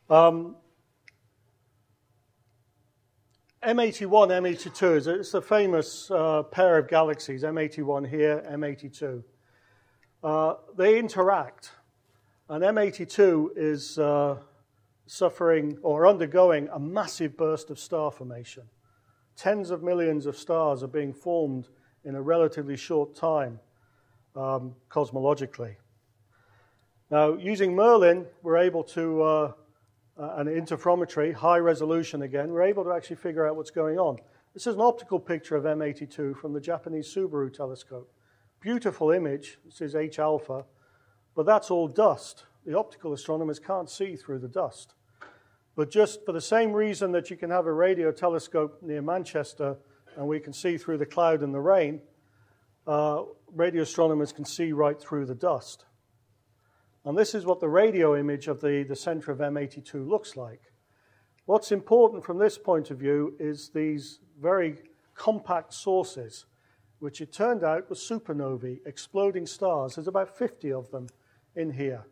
[0.09, 0.55] Um,
[3.65, 9.23] M81, M82 is it's a famous uh, pair of galaxies, M81 here, M82.
[10.23, 11.71] Uh, they interact,
[12.47, 14.37] and M82 is uh,
[15.07, 18.61] suffering or undergoing a massive burst of star formation.
[19.35, 21.69] Tens of millions of stars are being formed
[22.03, 23.59] in a relatively short time,
[24.35, 25.75] um, cosmologically.
[27.09, 29.55] Now, using Merlin, we're able to
[30.17, 34.17] uh, and interferometry, high resolution again, we're able to actually figure out what's going on.
[34.53, 38.09] This is an optical picture of M82 from the Japanese Subaru telescope.
[38.61, 39.57] Beautiful image.
[39.65, 40.65] This is H alpha,
[41.35, 42.45] but that's all dust.
[42.65, 44.93] The optical astronomers can't see through the dust.
[45.75, 49.75] But just for the same reason that you can have a radio telescope near Manchester
[50.15, 51.99] and we can see through the cloud and the rain,
[52.87, 55.85] uh, radio astronomers can see right through the dust.
[57.05, 60.61] And this is what the radio image of the, the center of M82 looks like.
[61.45, 64.77] What's important from this point of view is these very
[65.13, 66.45] compact sources,
[66.97, 69.95] which it turned out were supernovae, exploding stars.
[69.95, 71.07] There's about 50 of them
[71.55, 72.07] in here.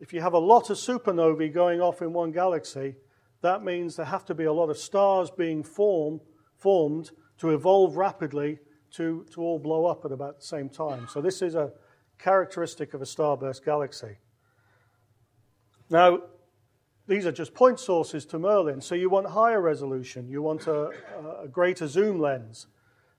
[0.00, 2.96] If you have a lot of supernovae going off in one galaxy,
[3.42, 6.20] that means there have to be a lot of stars being form,
[6.56, 8.58] formed to evolve rapidly
[8.94, 11.06] to, to all blow up at about the same time.
[11.08, 11.70] So this is a
[12.18, 14.16] characteristic of a starburst galaxy.
[15.90, 16.22] Now,
[17.06, 20.90] these are just point sources to Merlin, so you want higher resolution, you want a,
[21.42, 22.66] a greater zoom lens.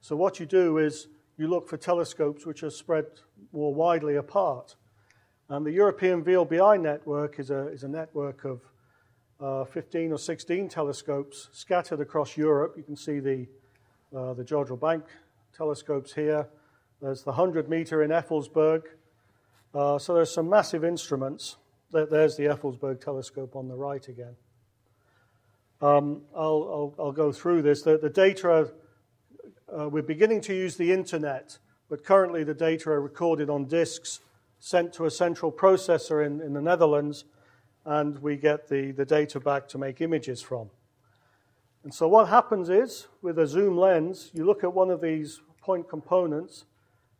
[0.01, 3.05] So, what you do is you look for telescopes which are spread
[3.53, 4.75] more widely apart.
[5.49, 8.61] And the European VLBI network is a, is a network of
[9.39, 12.73] uh, 15 or 16 telescopes scattered across Europe.
[12.75, 13.47] You can see the,
[14.13, 15.05] uh, the Jodrell Bank
[15.55, 16.49] telescopes here.
[17.01, 18.83] There's the 100 meter in Effelsberg.
[19.73, 21.57] Uh, so there's some massive instruments.
[21.91, 24.35] There's the Effelsberg telescope on the right again.
[25.79, 27.83] Um, I'll, I'll, I'll, go through this.
[27.83, 28.71] The, the data,
[29.71, 34.21] uh, we're beginning to use the internet, but currently the data are recorded on disks
[34.59, 37.25] sent to a central processor in, in the Netherlands,
[37.85, 40.71] and we get the, the data back to make images from.
[41.83, 45.41] And so what happens is, with a zoom lens, you look at one of these
[45.61, 46.65] point components,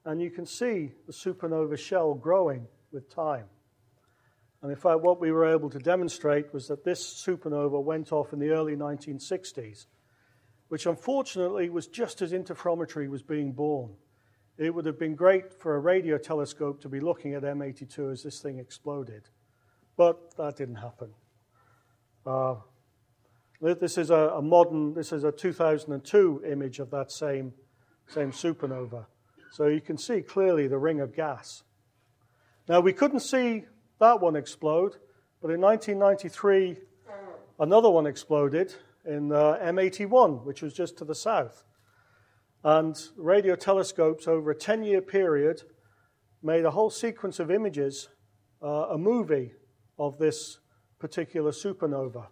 [0.08, 3.44] and you can see the supernova shell growing with time.
[4.62, 8.32] And in fact, what we were able to demonstrate was that this supernova went off
[8.32, 9.88] in the early 1960s,
[10.70, 13.92] which unfortunately was just as interferometry was being born.
[14.58, 18.24] It would have been great for a radio telescope to be looking at M82 as
[18.24, 19.28] this thing exploded,
[19.98, 21.10] but that didn't happen.
[22.26, 22.56] Uh,
[23.60, 27.54] this is a, a modern, this is a 2002 image of that same,
[28.08, 29.06] same supernova.
[29.52, 31.64] So you can see clearly the ring of gas.
[32.68, 33.66] Now, we couldn't see
[34.00, 34.98] that one explode,
[35.42, 36.78] but in 1993,
[37.60, 38.74] another one exploded
[39.06, 41.64] in uh, M81, which was just to the south.
[42.64, 45.62] And radio telescopes over a 10 year period
[46.44, 48.10] made a whole sequence of images,
[48.62, 49.54] uh, a movie
[49.98, 50.60] of this
[51.00, 52.28] particular supernova.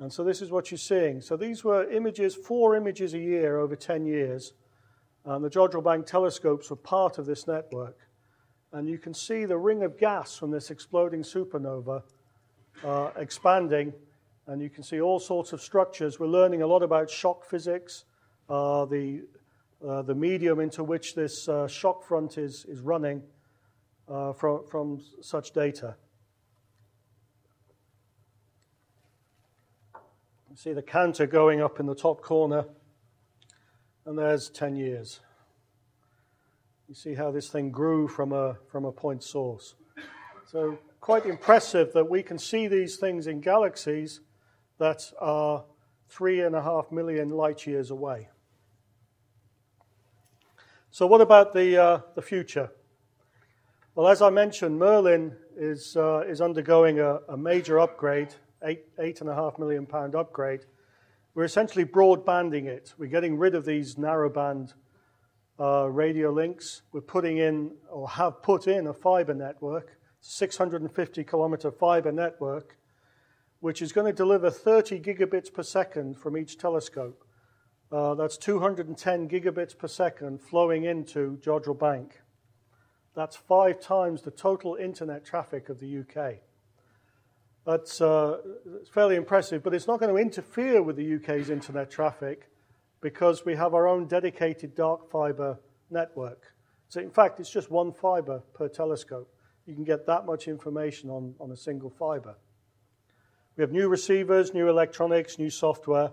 [0.00, 1.20] And so this is what you're seeing.
[1.20, 4.52] So these were images, four images a year over 10 years
[5.34, 7.98] and the Jodrell Bank telescopes were part of this network.
[8.72, 12.02] And you can see the ring of gas from this exploding supernova
[12.84, 13.92] uh, expanding,
[14.46, 16.18] and you can see all sorts of structures.
[16.18, 18.04] We're learning a lot about shock physics,
[18.48, 19.22] uh, the,
[19.86, 23.22] uh, the medium into which this uh, shock front is, is running.
[24.08, 25.96] uh, from, from such data.
[30.50, 32.64] You see the counter going up in the top corner,
[34.08, 35.20] and there's 10 years.
[36.88, 39.74] You see how this thing grew from a, from a point source.
[40.46, 44.20] So, quite impressive that we can see these things in galaxies
[44.78, 45.62] that are
[46.08, 48.30] three and a half million light years away.
[50.90, 52.70] So, what about the, uh, the future?
[53.94, 58.34] Well, as I mentioned, Merlin is, uh, is undergoing a, a, major upgrade,
[58.64, 60.64] eight, eight and a half million pound upgrade.
[61.34, 62.94] We're essentially broadbanding it.
[62.98, 64.74] We're getting rid of these narrowband
[65.60, 66.82] uh, radio links.
[66.92, 72.76] We're putting in, or have put in, a fiber network, 650 kilometer fiber network,
[73.60, 77.24] which is going to deliver 30 gigabits per second from each telescope.
[77.90, 82.20] Uh, that's 210 gigabits per second flowing into Jodrell Bank.
[83.14, 86.40] That's five times the total internet traffic of the UK.
[87.68, 88.38] That's uh,
[88.90, 92.48] fairly impressive, but it's not going to interfere with the UK's internet traffic
[93.02, 95.60] because we have our own dedicated dark fiber
[95.90, 96.54] network.
[96.88, 99.30] So, in fact, it's just one fiber per telescope.
[99.66, 102.36] You can get that much information on, on a single fiber.
[103.58, 106.10] We have new receivers, new electronics, new software.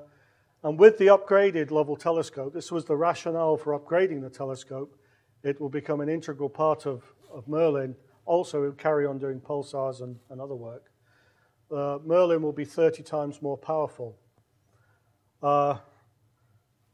[0.61, 4.93] And with the upgraded Lovell telescope, this was the rationale for upgrading the telescope,
[5.41, 7.95] it will become an integral part of, of Merlin.
[8.25, 10.91] Also, it will carry on doing pulsars and, and other work.
[11.71, 14.15] Uh, Merlin will be 30 times more powerful.
[15.41, 15.77] Uh,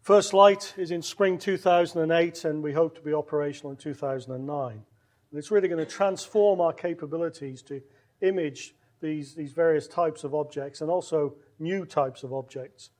[0.01, 4.71] first light is in spring 2008, and we hope to be operational in 2009.
[4.71, 4.83] And
[5.37, 7.81] it's really going to transform our capabilities to
[8.21, 12.91] image these, these various types of objects and also new types of objects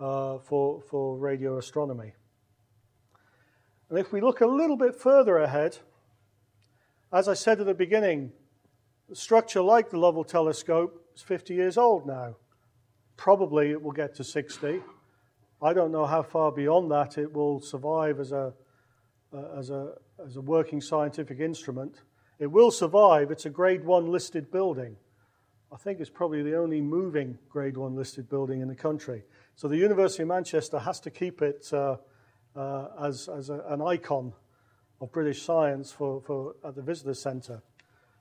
[0.00, 2.12] uh, for, for radio astronomy.
[3.88, 5.78] And if we look a little bit further ahead,
[7.12, 8.32] as I said at the beginning,
[9.10, 12.36] a structure like the Lovell telescope is 50 years old now.
[13.16, 14.80] Probably it will get to 60.
[15.62, 18.54] I don't know how far beyond that it will survive as a,
[19.34, 19.92] uh, as a,
[20.24, 22.02] as a working scientific instrument.
[22.38, 23.30] It will survive.
[23.30, 24.96] It's a grade one listed building.
[25.72, 29.24] I think it's probably the only moving grade one listed building in the country.
[29.56, 31.96] So the University of Manchester has to keep it uh,
[32.56, 34.32] uh, as, as a, an icon
[35.00, 37.62] of British science for, for, at the Visitor Centre.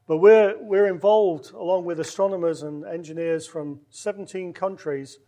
[0.09, 5.19] But we're, we're involved, along with astronomers and engineers from 17 countries,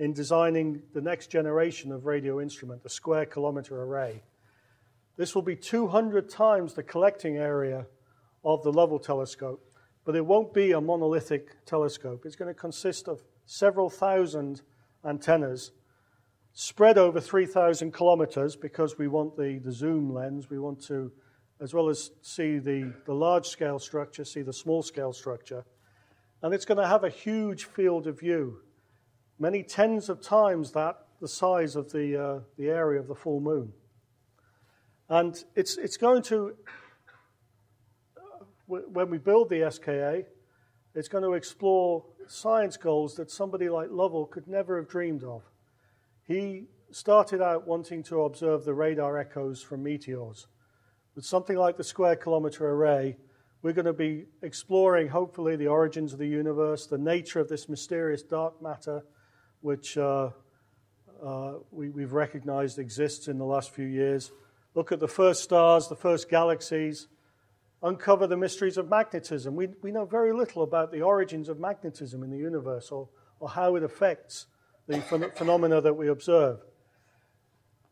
[0.00, 4.22] in designing the next generation of radio instrument, the Square Kilometre Array.
[5.16, 7.86] This will be 200 times the collecting area
[8.42, 9.70] of the Lovell telescope
[10.04, 12.24] but it won't be a monolithic telescope.
[12.24, 14.62] It's going to consist of several thousand
[15.04, 15.72] antennas
[16.52, 20.50] spread over 3,000 kilometers because we want the, the zoom lens.
[20.50, 21.12] We want to,
[21.60, 25.64] as well as see the, the large scale structure, see the small scale structure.
[26.42, 28.60] And it's going to have a huge field of view,
[29.38, 33.40] many tens of times that the size of the, uh, the area of the full
[33.40, 33.72] moon.
[35.08, 36.56] And it's, it's going to
[38.70, 40.24] when we build the SKA,
[40.94, 45.42] it's going to explore science goals that somebody like Lovell could never have dreamed of.
[46.26, 50.46] He started out wanting to observe the radar echoes from meteors.
[51.14, 53.16] With something like the Square Kilometre Array,
[53.62, 57.68] we're going to be exploring, hopefully, the origins of the universe, the nature of this
[57.68, 59.02] mysterious dark matter,
[59.60, 60.30] which uh,
[61.22, 64.32] uh, we, we've recognized exists in the last few years.
[64.74, 67.08] Look at the first stars, the first galaxies
[67.82, 69.56] uncover the mysteries of magnetism.
[69.56, 73.08] We, we know very little about the origins of magnetism in the universe or,
[73.38, 74.46] or how it affects
[74.86, 76.60] the ph- phenomena that we observe.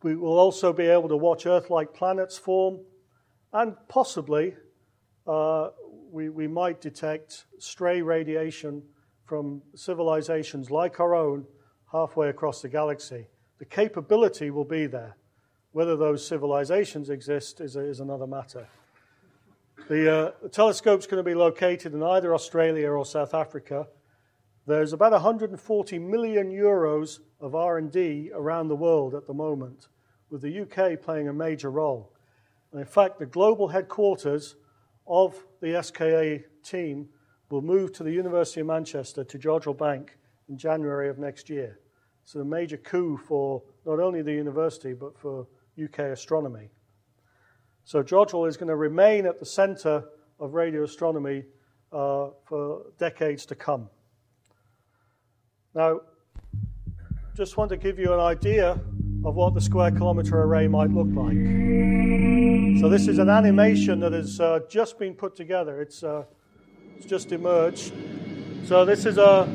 [0.02, 2.80] We will also be able to watch Earth like planets form,
[3.52, 4.54] and possibly
[5.26, 5.70] uh,
[6.10, 8.82] we, we might detect stray radiation
[9.24, 11.44] from civilizations like our own
[11.92, 13.26] halfway across the galaxy.
[13.58, 15.16] The capability will be there.
[15.72, 18.68] Whether those civilizations exist is, a, is another matter.
[19.88, 23.86] The, uh, the telescope's going to be located in either Australia or South Africa.
[24.66, 29.88] There's about 140 million euros of R&D around the world at the moment,
[30.30, 32.12] with the UK playing a major role.
[32.72, 34.56] And in fact, the global headquarters
[35.06, 37.08] of the SKA team
[37.50, 41.78] will move to the University of Manchester to Jodrell Bank in January of next year.
[42.24, 45.46] So a major coup for not only the university but for
[45.82, 46.68] UK astronomy.
[47.84, 50.04] So Jodrell is going to remain at the center
[50.38, 51.44] of radio astronomy
[51.90, 53.88] uh, for decades to come.
[55.74, 56.00] Now,
[57.34, 58.72] just want to give you an idea
[59.24, 62.47] of what the square kilometre array might look like.
[62.76, 65.80] So this is an animation that has uh, just been put together.
[65.80, 66.24] It's, uh,
[66.96, 67.92] it's just emerged.
[68.66, 69.48] So this is a,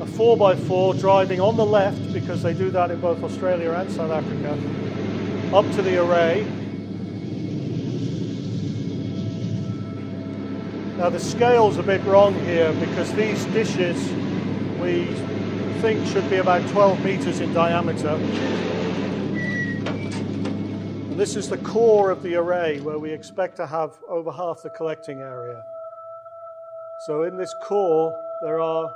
[0.00, 4.10] a 4x4 driving on the left, because they do that in both Australia and South
[4.10, 4.52] Africa,
[5.54, 6.44] up to the array.
[10.96, 14.10] Now the scale's a bit wrong here because these dishes
[14.80, 15.04] we
[15.80, 18.18] think should be about 12 meters in diameter.
[21.18, 24.62] And this is the core of the array where we expect to have over half
[24.62, 25.64] the collecting area.
[27.06, 28.88] So in this core, there are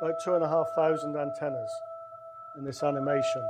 [0.00, 1.70] about two and a half thousand antennas
[2.58, 3.48] in this animation.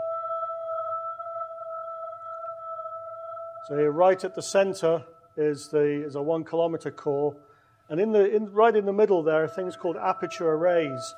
[3.67, 5.03] So here, right at the center,
[5.39, 7.35] is the is a one kilometer core,
[7.89, 11.15] and in the in, right in the middle there are things called aperture arrays,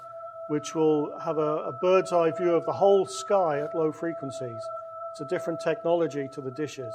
[0.47, 4.63] which will have a, a bird's eye view of the whole sky at low frequencies.
[5.15, 6.93] It's a different technology to the dishes.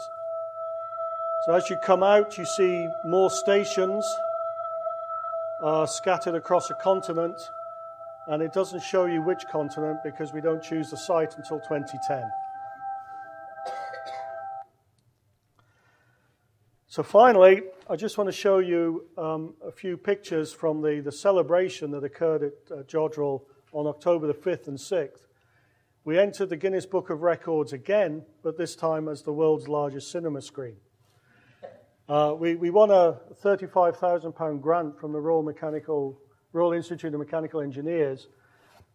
[1.45, 4.05] So as you come out, you see more stations
[5.63, 7.39] uh, scattered across a continent,
[8.27, 12.29] and it doesn't show you which continent because we don't choose the site until 2010.
[16.87, 21.13] So, finally, I just want to show you um, a few pictures from the, the
[21.13, 25.28] celebration that occurred at uh, Jodrell on October the 5th and 6th.
[26.09, 30.11] We entered the Guinness Book of Records again, but this time as the world's largest
[30.11, 30.77] cinema screen.
[32.07, 36.19] Uh, we, we won a £35,000 grant from the Royal, Mechanical,
[36.51, 38.27] Royal Institute of Mechanical Engineers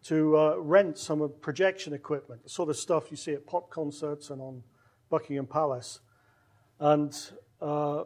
[0.03, 4.31] to uh, rent some projection equipment, the sort of stuff you see at pop concerts
[4.31, 4.65] and on
[5.09, 6.01] Buckingham Palace.
[6.81, 7.17] And
[7.63, 8.03] uh,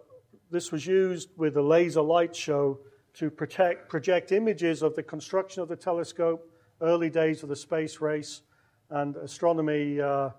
[0.50, 2.78] this was used with a laser light show
[3.14, 6.46] to protect, project images of the construction of the telescope,
[6.82, 8.42] early days of the space race,
[8.90, 10.30] and astronomy uh,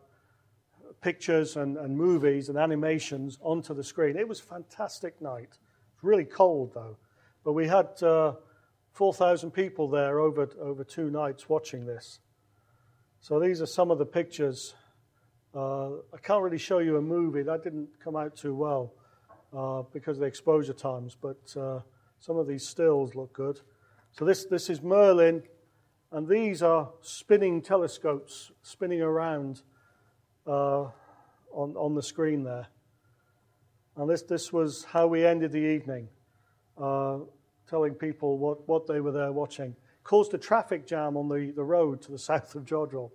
[1.02, 4.18] pictures and, and, movies and animations onto the screen.
[4.18, 5.44] It was a fantastic night.
[5.44, 6.98] It was really cold, though.
[7.44, 8.34] But we had uh,
[8.94, 12.20] 4,000 people there over, over two nights watching this.
[13.22, 14.74] So these are some of the pictures.
[15.56, 18.94] Uh, I can't really show you a movie, that didn't come out too well
[19.56, 21.80] uh, because of the exposure times, but uh,
[22.20, 23.60] some of these stills look good.
[24.12, 25.44] So this, this is Merlin,
[26.12, 29.62] and these are spinning telescopes spinning around
[30.48, 30.86] uh,
[31.52, 32.68] on, on the screen there.
[33.96, 36.08] And this, this was how we ended the evening,
[36.82, 37.20] uh,
[37.70, 39.76] telling people what, what they were there watching.
[40.04, 43.12] Caused a traffic jam on the, the road to the south of Jodrell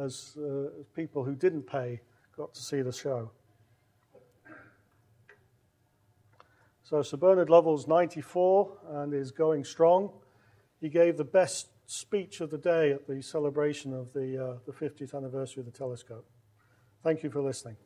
[0.00, 2.00] as, uh, people who didn't pay
[2.36, 3.30] got to see the show.
[6.82, 10.10] So Sir Bernard Lovell's 94 and is going strong.
[10.80, 14.72] He gave the best speech of the day at the celebration of the, uh, the
[14.72, 16.26] 50th anniversary of the telescope.
[17.02, 17.76] Thank you for listening.